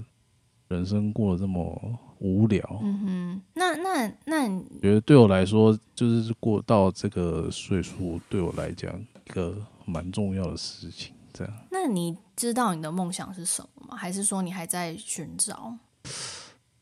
[0.68, 2.64] 人生过得这么无聊。
[2.80, 11.12] 嗯哼，那那那，你觉得对我来说，就是过到这个岁数，对我来讲一个蛮重要的事情。
[11.32, 13.96] 这样，那你知道你的梦想是什么吗？
[13.96, 15.74] 还是说你还在寻找？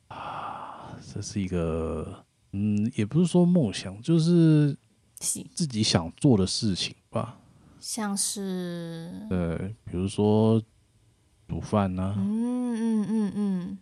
[0.08, 2.22] 啊， 这是一个，
[2.52, 4.76] 嗯，也不是说梦想，就是
[5.14, 7.37] 自己想做的事情吧。
[7.80, 10.60] 像是对，比如说
[11.48, 13.78] 煮饭呐、啊，嗯嗯嗯嗯，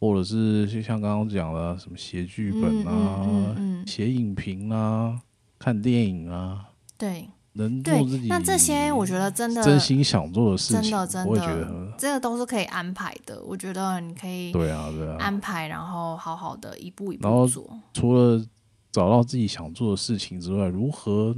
[0.00, 5.20] 或者是就像刚刚讲的什么写剧本啊，写、嗯嗯嗯、影评啊，
[5.58, 8.28] 看电影啊，对，能做自己。
[8.28, 13.42] 那这些我觉得真的真心想做的事情，真的真的，我会觉得这个都是可以安排的。
[13.42, 17.68] 我觉得你可以对啊对啊安排，然后好好的一步一步做。
[17.92, 18.42] 除了
[18.90, 21.34] 找到自己想做的事情之外，如何？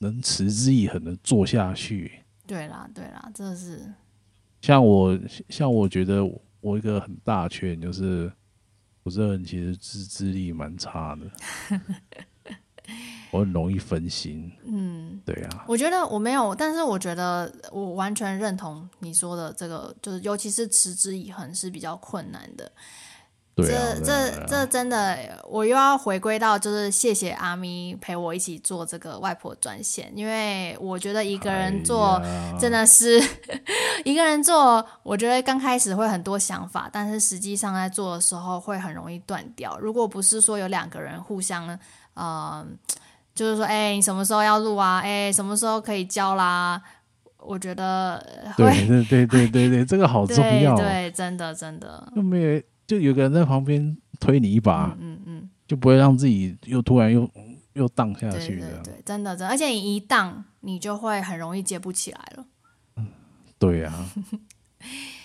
[0.00, 2.24] 能持之以恒的做下去。
[2.46, 3.80] 对啦，对啦，这是
[4.60, 6.24] 像我，像我觉得
[6.60, 8.30] 我一个很大的缺点就是，
[9.02, 11.30] 我这人其实自制力蛮差的，
[13.30, 14.50] 我很容易分心。
[14.64, 15.64] 嗯，对啊。
[15.68, 22.72] 我觉得我没有，但是我觉得我完全认同你说的这个，就是尤其是持之以恒是比较困难的。
[23.66, 32.20] 对啊、这这这真的，我又要回归到就是谢谢阿咪陪我一起做这个外婆专线，因为我觉得一个人做
[32.58, 33.60] 真的是、 哎、
[34.04, 39.78] 一个人做，我觉得刚开始会很多想法，但是实际上在做的时候会很容易断掉。
[39.78, 41.78] 如果不是说有两个人互相，嗯、
[42.14, 42.66] 呃，
[43.34, 45.00] 就是说，哎，你什么时候要录啊？
[45.00, 46.80] 哎，什么时候可以交啦？
[47.38, 48.22] 我觉得，
[48.54, 52.06] 对对对对对对， 这个好重要，对，对，真的真的。
[52.14, 52.62] 又没有。
[52.90, 57.30] 就有个人在旁边推你一把，嗯嗯，嗯，就不会让自己又突然又
[57.74, 62.44] 又荡下去对对对，真的真的，而且你一荡，你就会很容易接不起来了。
[62.96, 63.06] 嗯，
[63.60, 64.10] 对呀、啊，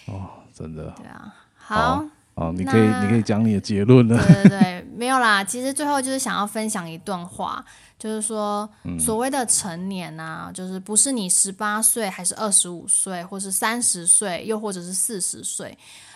[0.13, 0.93] 哦，真的。
[0.95, 2.05] 对啊，好，
[2.35, 4.15] 哦，你可以你可以讲你的结论了。
[4.27, 7.65] 对对对， 没有啦，其实最后就是想要分享一段话。
[7.97, 15.75] 就是说，所谓的成年啊，就是不是你十八岁，还是二十五岁，或是三十岁，又或者是四十岁，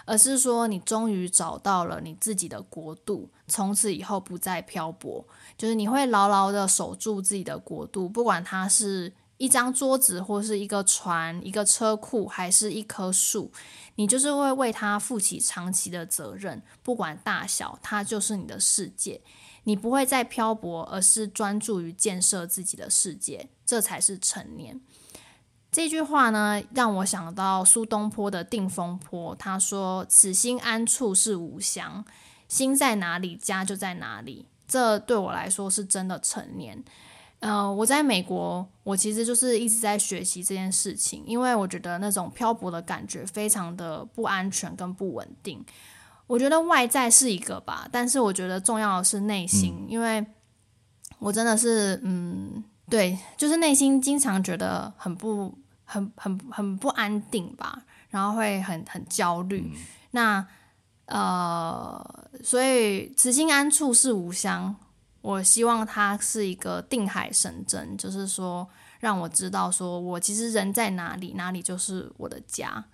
[0.09, 5.23] 而是说你终于找到了你自己的国度，从此以后不再漂泊。
[5.55, 13.51] 就是你会牢牢的守住自己的国度，不管它是一张桌子，或是一个船、一个车库，还是一棵树，
[13.97, 19.21] 你就是会为它负起长期的责任，不管大小，它就是你的世界。
[19.65, 24.81] 你不会再漂泊，而是专注于建设自己的世界，这才是成年。
[25.71, 32.03] 这句话呢，让我想到苏东坡的《定风波》，他说：“此心安处是吾乡，
[32.47, 36.83] 心在哪里，家就在哪里。”这对我来说是真的成年。
[37.39, 45.63] 呃，我在美国，我其实就是一直在学习这件事情，因为我觉得那种漂泊的感觉非常的不安全跟不稳定。
[46.27, 50.25] 我觉得外在是一个吧，但是我觉得重要的是内心，嗯、因为
[51.17, 59.71] 我真的是，嗯，对，就是内心经常觉得很不、很、很、很不安定吧，然后会很、很焦虑。
[59.73, 59.81] 嗯、
[60.11, 60.47] 那
[61.05, 64.75] 呃，所以此心安处是吾乡，
[65.21, 68.67] 我希望它是一个定海神针，就是说
[68.99, 72.85] 让我知道，说我其实人在哪里，哪里就是我的家。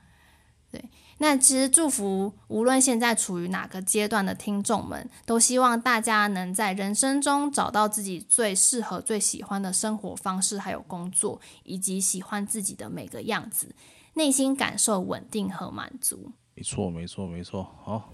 [0.71, 0.83] 对。
[1.17, 13.73] 那其实祝福，无论现在处于哪个阶段的听众们，都希望大家能在人生中找到自己最适合、最喜欢的生活方式，还有工作，以及喜欢自己的每个样子，
[14.15, 16.31] 内心感受稳定和满足。
[16.53, 17.65] 没错，没错，没错。
[17.83, 18.09] 好，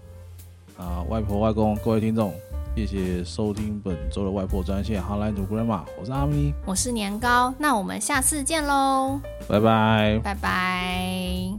[0.76, 2.32] 啊，外婆、外公，各位听众，
[2.76, 5.02] 谢谢收听本周的外婆专线。
[5.02, 11.52] Hotline to Grandma，我是阿咪，我是年糕，那我们下次见喽，拜拜，拜拜。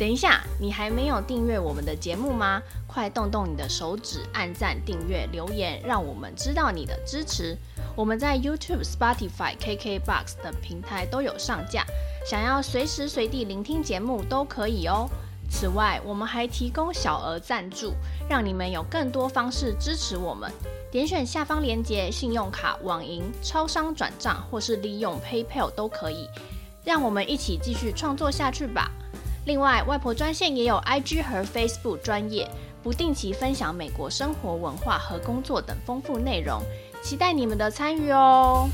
[0.00, 2.62] 等一下，你还没有订阅我们的节目吗？
[2.86, 7.54] 快动动你的手指，按赞、订阅、留言，让我们知道你的支持。
[7.94, 11.84] 我们在 YouTube、Spotify、KKBox 等平台都有上架，
[12.24, 15.06] 想要随时随地聆听节目都可以哦。
[15.50, 17.92] 此外，我们还提供小额赞助，
[18.26, 20.50] 让你们有更多方式支持我们。
[20.90, 26.26] 点选下方链接，信用卡、网银、超商转账，或是利用 PayPal 都可以。
[26.82, 28.90] 让我们一起继续创作下去吧。
[29.46, 32.48] 另外，外婆专线也有 IG 和 Facebook 专业，
[32.82, 36.62] 不定期分享美国生活文化和工作等丰富内容。
[37.02, 38.68] 期待你们的参与哦！